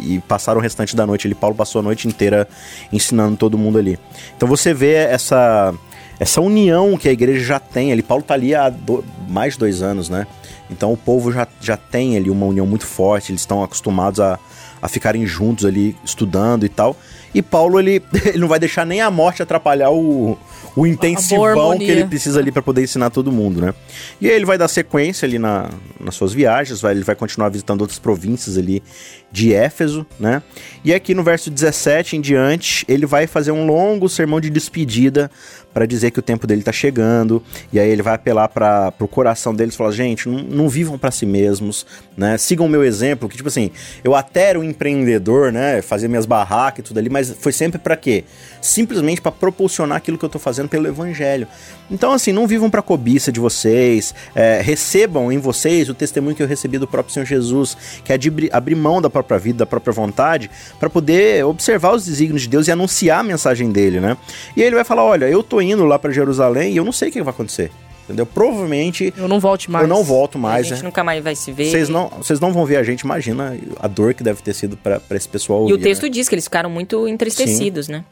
e 0.00 0.18
passaram 0.20 0.58
o 0.58 0.62
restante 0.62 0.96
da 0.96 1.06
noite 1.06 1.26
ali. 1.26 1.34
Paulo 1.34 1.54
passou 1.54 1.80
a 1.80 1.82
noite 1.82 2.08
inteira 2.08 2.48
ensinando 2.90 3.36
todo 3.36 3.58
mundo 3.58 3.76
ali. 3.78 3.98
Então 4.34 4.48
você 4.48 4.72
vê 4.72 4.94
essa 4.94 5.74
essa 6.18 6.40
união 6.40 6.96
que 6.96 7.10
a 7.10 7.12
igreja 7.12 7.44
já 7.44 7.60
tem 7.60 7.92
ali. 7.92 8.02
Paulo 8.02 8.22
tá 8.22 8.32
ali 8.32 8.54
há 8.54 8.70
do- 8.70 9.04
mais 9.28 9.52
de 9.52 9.58
dois 9.58 9.82
anos, 9.82 10.08
né? 10.08 10.26
Então 10.70 10.92
o 10.92 10.96
povo 10.96 11.32
já, 11.32 11.46
já 11.60 11.76
tem 11.76 12.16
ali 12.16 12.30
uma 12.30 12.46
união 12.46 12.66
muito 12.66 12.86
forte, 12.86 13.32
eles 13.32 13.42
estão 13.42 13.62
acostumados 13.62 14.20
a, 14.20 14.38
a 14.80 14.88
ficarem 14.88 15.26
juntos 15.26 15.64
ali, 15.64 15.96
estudando 16.04 16.64
e 16.64 16.68
tal. 16.68 16.96
E 17.34 17.42
Paulo, 17.42 17.78
ele, 17.78 18.02
ele 18.24 18.38
não 18.38 18.48
vai 18.48 18.58
deixar 18.58 18.86
nem 18.86 19.00
a 19.00 19.10
morte 19.10 19.42
atrapalhar 19.42 19.90
o, 19.90 20.38
o 20.74 20.86
intensivão 20.86 21.78
que 21.78 21.84
ele 21.84 22.04
precisa 22.04 22.38
ali 22.40 22.50
para 22.50 22.62
poder 22.62 22.82
ensinar 22.82 23.10
todo 23.10 23.30
mundo, 23.32 23.60
né? 23.60 23.74
E 24.20 24.28
aí 24.28 24.34
ele 24.34 24.44
vai 24.44 24.56
dar 24.56 24.68
sequência 24.68 25.26
ali 25.26 25.38
na, 25.38 25.70
nas 26.00 26.14
suas 26.14 26.32
viagens, 26.32 26.80
vai, 26.80 26.92
ele 26.92 27.04
vai 27.04 27.14
continuar 27.14 27.48
visitando 27.48 27.80
outras 27.80 27.98
províncias 27.98 28.56
ali 28.56 28.82
de 29.30 29.52
Éfeso, 29.52 30.06
né? 30.18 30.42
E 30.84 30.94
aqui 30.94 31.14
no 31.14 31.22
verso 31.22 31.50
17 31.50 32.16
em 32.16 32.20
diante, 32.20 32.84
ele 32.88 33.06
vai 33.06 33.26
fazer 33.26 33.52
um 33.52 33.66
longo 33.66 34.08
sermão 34.08 34.40
de 34.40 34.50
despedida 34.50 35.30
para 35.76 35.84
dizer 35.84 36.10
que 36.10 36.18
o 36.18 36.22
tempo 36.22 36.46
dele 36.46 36.62
tá 36.62 36.72
chegando, 36.72 37.42
e 37.70 37.78
aí 37.78 37.90
ele 37.90 38.00
vai 38.00 38.14
apelar 38.14 38.48
para 38.48 38.94
o 38.98 39.06
coração 39.06 39.54
deles 39.54 39.74
e 39.74 39.76
falar: 39.76 39.90
gente, 39.90 40.26
não, 40.26 40.38
não 40.38 40.68
vivam 40.70 40.96
para 40.96 41.10
si 41.10 41.26
mesmos, 41.26 41.84
né? 42.16 42.38
Sigam 42.38 42.64
o 42.64 42.68
meu 42.68 42.82
exemplo, 42.82 43.28
que 43.28 43.36
tipo 43.36 43.50
assim, 43.50 43.70
eu 44.02 44.14
até 44.14 44.48
era 44.48 44.58
um 44.58 44.64
empreendedor, 44.64 45.52
né? 45.52 45.82
Fazia 45.82 46.08
minhas 46.08 46.24
barracas 46.24 46.78
e 46.78 46.82
tudo 46.82 46.96
ali, 46.96 47.10
mas 47.10 47.30
foi 47.38 47.52
sempre 47.52 47.78
para 47.78 47.94
quê? 47.94 48.24
Simplesmente 48.62 49.20
para 49.20 49.30
proporcionar 49.30 49.98
aquilo 49.98 50.16
que 50.16 50.24
eu 50.24 50.30
tô 50.30 50.38
fazendo 50.38 50.70
pelo 50.70 50.86
evangelho. 50.88 51.46
Então, 51.90 52.12
assim, 52.12 52.32
não 52.32 52.46
vivam 52.46 52.68
para 52.68 52.82
cobiça 52.82 53.30
de 53.30 53.38
vocês, 53.38 54.14
é, 54.34 54.60
recebam 54.60 55.30
em 55.30 55.38
vocês 55.38 55.88
o 55.88 55.94
testemunho 55.94 56.34
que 56.34 56.42
eu 56.42 56.46
recebi 56.46 56.78
do 56.78 56.86
próprio 56.86 57.12
Senhor 57.14 57.26
Jesus, 57.26 57.76
que 58.04 58.12
é 58.12 58.18
de 58.18 58.32
abrir- 58.52 58.74
mão 58.74 59.00
da 59.00 59.08
própria 59.08 59.38
vida, 59.38 59.58
da 59.58 59.66
própria 59.66 59.92
vontade, 59.92 60.50
para 60.80 60.90
poder 60.90 61.44
observar 61.44 61.94
os 61.94 62.04
desígnios 62.04 62.42
de 62.42 62.48
Deus 62.48 62.66
e 62.68 62.72
anunciar 62.72 63.20
a 63.20 63.22
mensagem 63.22 63.70
dele, 63.70 64.00
né? 64.00 64.16
E 64.56 64.60
aí 64.62 64.66
ele 64.66 64.74
vai 64.76 64.84
falar: 64.84 65.04
olha, 65.04 65.26
eu 65.26 65.42
tô 65.42 65.60
indo 65.60 65.84
lá 65.84 65.98
para 65.98 66.12
Jerusalém 66.12 66.72
e 66.72 66.76
eu 66.76 66.84
não 66.84 66.92
sei 66.92 67.08
o 67.08 67.12
que 67.12 67.22
vai 67.22 67.32
acontecer. 67.32 67.70
Entendeu? 68.04 68.24
Provavelmente 68.24 69.12
Eu 69.16 69.26
não 69.26 69.40
volte 69.40 69.68
mais. 69.68 69.82
eu 69.82 69.88
não 69.88 70.04
volto 70.04 70.36
a 70.36 70.40
mais, 70.40 70.66
gente 70.68 70.78
né? 70.78 70.84
nunca 70.84 71.02
mais 71.02 71.24
vai 71.24 71.34
se 71.34 71.50
ver. 71.50 71.70
Vocês 71.70 71.88
não, 71.88 72.08
vocês 72.08 72.38
não 72.38 72.52
vão 72.52 72.64
ver 72.64 72.76
a 72.76 72.82
gente, 72.84 73.00
imagina 73.00 73.56
a 73.80 73.88
dor 73.88 74.14
que 74.14 74.22
deve 74.22 74.40
ter 74.42 74.54
sido 74.54 74.76
para 74.76 75.00
esse 75.10 75.28
pessoal 75.28 75.58
E 75.60 75.62
ouvir. 75.72 75.74
o 75.74 75.78
texto 75.78 76.04
né? 76.04 76.08
diz 76.10 76.28
que 76.28 76.34
eles 76.36 76.44
ficaram 76.44 76.70
muito 76.70 77.08
entristecidos, 77.08 77.88
né? 77.88 78.04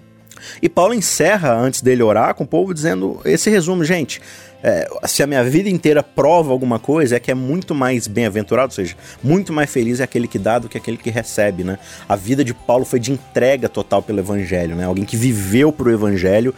E 0.62 0.68
Paulo 0.68 0.94
encerra 0.94 1.52
antes 1.54 1.80
dele 1.80 2.02
orar 2.02 2.34
com 2.34 2.44
o 2.44 2.46
povo 2.46 2.72
dizendo 2.72 3.20
esse 3.24 3.50
resumo, 3.50 3.84
gente. 3.84 4.20
é, 4.64 4.88
se 5.06 5.22
a 5.22 5.26
minha 5.26 5.44
vida 5.44 5.68
inteira 5.68 6.02
prova 6.02 6.50
alguma 6.50 6.78
coisa, 6.78 7.16
é 7.16 7.20
que 7.20 7.30
é 7.30 7.34
muito 7.34 7.74
mais 7.74 8.06
bem-aventurado, 8.06 8.68
ou 8.68 8.74
seja, 8.74 8.96
muito 9.22 9.52
mais 9.52 9.70
feliz 9.70 10.00
é 10.00 10.04
aquele 10.04 10.26
que 10.26 10.38
dá 10.38 10.58
do 10.58 10.70
que 10.70 10.78
aquele 10.78 10.96
que 10.96 11.10
recebe, 11.10 11.62
né? 11.62 11.78
A 12.08 12.16
vida 12.16 12.42
de 12.42 12.54
Paulo 12.54 12.86
foi 12.86 12.98
de 12.98 13.12
entrega 13.12 13.68
total 13.68 14.02
pelo 14.02 14.20
evangelho, 14.20 14.74
né? 14.74 14.84
Alguém 14.84 15.04
que 15.04 15.18
viveu 15.18 15.70
pro 15.70 15.92
evangelho 15.92 16.54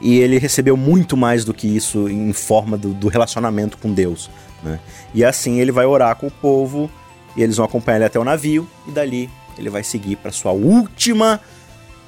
e 0.00 0.18
ele 0.18 0.36
recebeu 0.36 0.76
muito 0.76 1.16
mais 1.16 1.44
do 1.44 1.54
que 1.54 1.68
isso 1.68 2.08
em 2.08 2.32
forma 2.32 2.76
do, 2.76 2.92
do 2.92 3.06
relacionamento 3.06 3.78
com 3.78 3.92
Deus, 3.92 4.28
né? 4.60 4.80
E 5.14 5.24
assim 5.24 5.60
ele 5.60 5.70
vai 5.70 5.86
orar 5.86 6.16
com 6.16 6.26
o 6.26 6.32
povo 6.32 6.90
e 7.36 7.42
eles 7.42 7.56
vão 7.56 7.66
acompanhar 7.66 7.98
ele 7.98 8.04
até 8.06 8.18
o 8.18 8.24
navio 8.24 8.68
e 8.88 8.90
dali 8.90 9.30
ele 9.56 9.70
vai 9.70 9.84
seguir 9.84 10.16
para 10.16 10.32
sua 10.32 10.50
última 10.50 11.40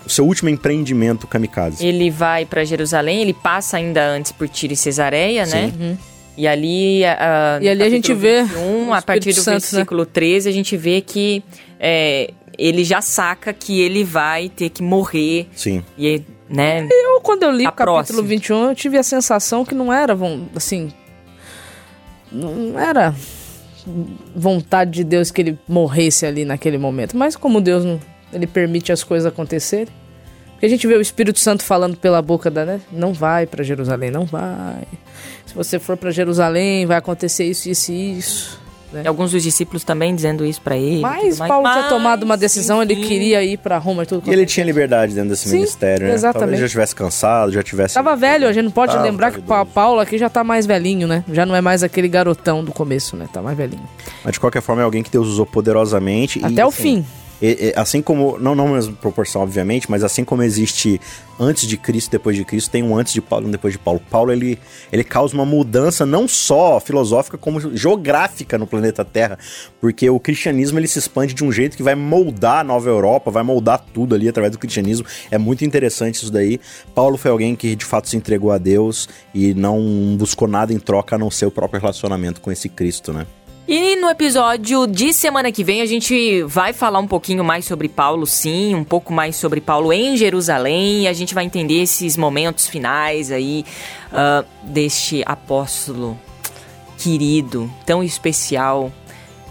o 0.06 0.10
seu 0.10 0.24
último 0.24 0.48
empreendimento 0.48 1.26
kamikaze. 1.26 1.84
Ele 1.84 2.10
vai 2.10 2.46
pra 2.46 2.64
Jerusalém, 2.64 3.20
ele 3.20 3.34
passa 3.34 3.76
ainda 3.76 4.06
antes 4.06 4.30
por 4.30 4.48
Tiro 4.48 4.72
e 4.72 4.76
Cesareia, 4.76 5.44
né? 5.44 5.72
Uhum. 5.78 5.98
E 6.36 6.46
ali, 6.46 7.04
a, 7.04 7.58
E 7.60 7.68
ali 7.68 7.82
a 7.82 7.90
gente 7.90 8.12
vê 8.14 8.42
um, 8.42 8.88
o 8.88 8.94
a 8.94 9.02
partir 9.02 9.32
do 9.32 9.40
Santo, 9.40 9.64
né? 9.64 9.70
versículo 9.70 10.06
13, 10.06 10.48
a 10.48 10.52
gente 10.52 10.76
vê 10.76 11.00
que 11.00 11.42
é, 11.80 12.30
ele 12.58 12.84
já 12.84 13.00
saca 13.00 13.52
que 13.52 13.80
ele 13.80 14.04
vai 14.04 14.48
ter 14.48 14.68
que 14.68 14.82
morrer. 14.82 15.48
Sim. 15.54 15.82
E, 15.98 16.22
né? 16.48 16.86
Eu, 16.90 17.20
quando 17.20 17.42
eu 17.42 17.50
li 17.50 17.66
o 17.66 17.72
capítulo 17.72 17.96
próximo. 17.96 18.22
21, 18.22 18.68
eu 18.68 18.74
tive 18.74 18.98
a 18.98 19.02
sensação 19.02 19.64
que 19.64 19.74
não 19.74 19.92
era, 19.92 20.16
assim. 20.54 20.92
Não 22.30 22.78
era 22.78 23.14
vontade 24.34 24.90
de 24.90 25.04
Deus 25.04 25.30
que 25.30 25.40
ele 25.40 25.58
morresse 25.66 26.26
ali 26.26 26.44
naquele 26.44 26.76
momento. 26.76 27.16
Mas 27.16 27.34
como 27.34 27.60
Deus 27.60 27.84
não, 27.84 28.00
ele 28.32 28.46
permite 28.46 28.92
as 28.92 29.02
coisas 29.04 29.26
acontecerem. 29.26 29.88
Porque 30.52 30.66
a 30.66 30.68
gente 30.70 30.86
vê 30.86 30.94
o 30.94 31.00
Espírito 31.00 31.38
Santo 31.38 31.62
falando 31.62 31.96
pela 31.96 32.22
boca 32.22 32.50
da, 32.50 32.64
né? 32.64 32.80
Não 32.90 33.12
vai 33.12 33.46
pra 33.46 33.62
Jerusalém, 33.62 34.10
não 34.10 34.24
vai. 34.24 34.84
Se 35.44 35.54
você 35.54 35.78
for 35.78 35.96
pra 35.98 36.10
Jerusalém, 36.10 36.86
vai 36.86 36.96
acontecer 36.96 37.44
isso, 37.44 37.68
isso 37.68 37.92
e 37.92 38.18
isso. 38.18 38.66
E 38.94 39.06
alguns 39.06 39.32
dos 39.32 39.42
discípulos 39.42 39.84
também 39.84 40.14
dizendo 40.14 40.46
isso 40.46 40.62
pra 40.62 40.76
ele. 40.76 41.00
Mas 41.00 41.38
mais. 41.38 41.48
Paulo 41.48 41.68
tinha 41.70 41.88
tomado 41.88 42.22
uma 42.22 42.36
decisão, 42.36 42.80
ele 42.80 42.94
enfim, 42.94 43.06
queria 43.08 43.44
ir 43.44 43.58
pra 43.58 43.76
Roma 43.76 44.04
e 44.04 44.06
tudo. 44.06 44.30
E 44.30 44.32
ele 44.32 44.46
tinha 44.46 44.64
liberdade 44.64 45.12
dentro 45.14 45.30
desse 45.30 45.48
Sim, 45.48 45.56
ministério, 45.56 46.06
né? 46.06 46.14
exatamente. 46.14 46.40
Talvez 46.40 46.60
já 46.60 46.68
tivesse 46.68 46.94
cansado, 46.94 47.52
já 47.52 47.62
tivesse. 47.62 47.94
Tava 47.94 48.16
velho, 48.16 48.48
a 48.48 48.52
gente 48.52 48.64
não 48.64 48.70
pode 48.70 48.92
Tava, 48.92 49.04
lembrar 49.04 49.32
tava 49.32 49.66
que. 49.66 49.72
Paulo 49.72 50.00
aqui 50.00 50.16
já 50.16 50.30
tá 50.30 50.42
mais 50.42 50.64
velhinho, 50.64 51.06
né? 51.06 51.22
Já 51.30 51.44
não 51.44 51.54
é 51.54 51.60
mais 51.60 51.82
aquele 51.82 52.08
garotão 52.08 52.64
do 52.64 52.72
começo, 52.72 53.16
né? 53.16 53.28
Tá 53.30 53.42
mais 53.42 53.56
velhinho. 53.58 53.86
Mas 54.24 54.34
de 54.34 54.40
qualquer 54.40 54.62
forma 54.62 54.80
é 54.80 54.84
alguém 54.84 55.02
que 55.02 55.10
Deus 55.10 55.28
usou 55.28 55.44
poderosamente. 55.44 56.38
e, 56.38 56.44
Até 56.44 56.64
o 56.64 56.68
assim, 56.68 56.82
fim. 57.02 57.06
E- 57.40 57.68
e- 57.68 57.72
assim 57.76 58.00
como, 58.00 58.38
não 58.38 58.54
na 58.54 58.64
mesma 58.64 58.92
proporção, 58.94 59.42
obviamente, 59.42 59.90
mas 59.90 60.02
assim 60.02 60.24
como 60.24 60.42
existe 60.42 61.00
antes 61.38 61.68
de 61.68 61.76
Cristo 61.76 62.10
depois 62.10 62.34
de 62.34 62.44
Cristo, 62.44 62.70
tem 62.70 62.82
um 62.82 62.96
antes 62.96 63.12
de 63.12 63.20
Paulo 63.20 63.44
e 63.46 63.48
um 63.48 63.50
depois 63.50 63.72
de 63.72 63.78
Paulo. 63.78 64.00
Paulo, 64.10 64.32
ele, 64.32 64.58
ele 64.90 65.04
causa 65.04 65.34
uma 65.34 65.44
mudança 65.44 66.06
não 66.06 66.26
só 66.26 66.80
filosófica, 66.80 67.36
como 67.36 67.76
geográfica 67.76 68.56
no 68.56 68.66
planeta 68.66 69.04
Terra, 69.04 69.38
porque 69.80 70.08
o 70.08 70.18
cristianismo 70.18 70.78
ele 70.78 70.88
se 70.88 70.98
expande 70.98 71.34
de 71.34 71.44
um 71.44 71.52
jeito 71.52 71.76
que 71.76 71.82
vai 71.82 71.94
moldar 71.94 72.60
a 72.60 72.64
nova 72.64 72.88
Europa, 72.88 73.30
vai 73.30 73.42
moldar 73.42 73.84
tudo 73.92 74.14
ali 74.14 74.28
através 74.28 74.52
do 74.52 74.58
cristianismo. 74.58 75.06
É 75.30 75.36
muito 75.36 75.64
interessante 75.64 76.16
isso 76.16 76.30
daí. 76.32 76.58
Paulo 76.94 77.18
foi 77.18 77.30
alguém 77.30 77.54
que 77.54 77.76
de 77.76 77.84
fato 77.84 78.08
se 78.08 78.16
entregou 78.16 78.50
a 78.50 78.58
Deus 78.58 79.08
e 79.34 79.52
não 79.52 80.16
buscou 80.18 80.48
nada 80.48 80.72
em 80.72 80.78
troca 80.78 81.16
a 81.16 81.18
não 81.18 81.30
ser 81.30 81.46
o 81.46 81.50
próprio 81.50 81.80
relacionamento 81.80 82.40
com 82.40 82.50
esse 82.50 82.68
Cristo, 82.68 83.12
né? 83.12 83.26
E 83.68 83.96
no 83.96 84.08
episódio 84.08 84.86
de 84.86 85.12
semana 85.12 85.50
que 85.50 85.64
vem 85.64 85.80
a 85.80 85.86
gente 85.86 86.42
vai 86.44 86.72
falar 86.72 87.00
um 87.00 87.06
pouquinho 87.06 87.42
mais 87.42 87.64
sobre 87.64 87.88
Paulo, 87.88 88.24
sim, 88.24 88.76
um 88.76 88.84
pouco 88.84 89.12
mais 89.12 89.34
sobre 89.34 89.60
Paulo 89.60 89.92
em 89.92 90.16
Jerusalém. 90.16 91.02
E 91.02 91.08
a 91.08 91.12
gente 91.12 91.34
vai 91.34 91.44
entender 91.44 91.82
esses 91.82 92.16
momentos 92.16 92.68
finais 92.68 93.32
aí 93.32 93.64
ah, 94.12 94.44
deste 94.62 95.20
apóstolo 95.26 96.16
querido, 96.96 97.68
tão 97.84 98.04
especial 98.04 98.92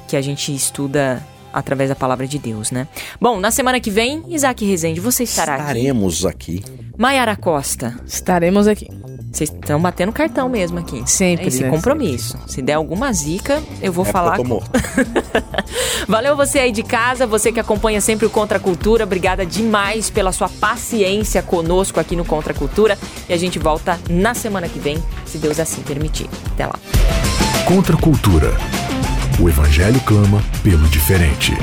que 0.07 0.15
a 0.15 0.21
gente 0.21 0.55
estuda 0.55 1.21
através 1.51 1.89
da 1.89 1.95
palavra 1.95 2.25
de 2.25 2.39
Deus, 2.39 2.71
né? 2.71 2.87
Bom, 3.19 3.37
na 3.39 3.51
semana 3.51 3.81
que 3.81 3.89
vem, 3.89 4.23
Isaac 4.29 4.63
Rezende, 4.65 5.01
você 5.01 5.23
estará 5.23 5.55
aqui. 5.55 5.63
Estaremos 5.63 6.25
aqui. 6.25 6.63
Maiara 6.97 7.35
Costa, 7.35 7.97
Estaremos 8.05 8.65
aqui. 8.65 8.87
Vocês 9.35 9.49
estão 9.49 9.81
batendo 9.81 10.13
cartão 10.13 10.47
mesmo 10.47 10.79
aqui. 10.79 11.03
Sempre, 11.05 11.47
Esse 11.47 11.63
né? 11.63 11.69
compromisso. 11.69 12.37
Se 12.47 12.61
der 12.61 12.73
alguma 12.73 13.11
zica, 13.11 13.61
eu 13.81 13.91
vou 13.91 14.05
É 14.05 14.11
falar 14.11 14.37
eu 14.37 14.43
tô 14.43 14.49
morto. 14.49 14.71
Valeu 16.07 16.37
você 16.37 16.59
aí 16.59 16.71
de 16.71 16.83
casa, 16.83 17.27
você 17.27 17.51
que 17.51 17.59
acompanha 17.59 17.99
sempre 17.99 18.25
o 18.25 18.29
Contra 18.29 18.57
a 18.57 18.61
Cultura. 18.61 19.03
Obrigada 19.03 19.45
demais 19.45 20.09
pela 20.09 20.31
sua 20.31 20.47
paciência 20.47 21.41
conosco 21.41 21.99
aqui 21.99 22.15
no 22.15 22.23
Contra 22.23 22.53
a 22.53 22.55
Cultura. 22.55 22.97
E 23.27 23.33
a 23.33 23.37
gente 23.37 23.59
volta 23.59 23.99
na 24.09 24.33
semana 24.33 24.69
que 24.69 24.79
vem, 24.79 25.03
se 25.25 25.37
Deus 25.37 25.59
assim 25.59 25.81
permitir. 25.81 26.29
Até 26.53 26.65
lá. 26.65 26.79
Contra 27.67 27.95
a 27.97 27.99
cultura. 27.99 28.53
O 29.37 29.49
evangelho 29.49 29.99
clama 30.05 30.41
pelo 30.63 30.87
diferente. 30.87 31.53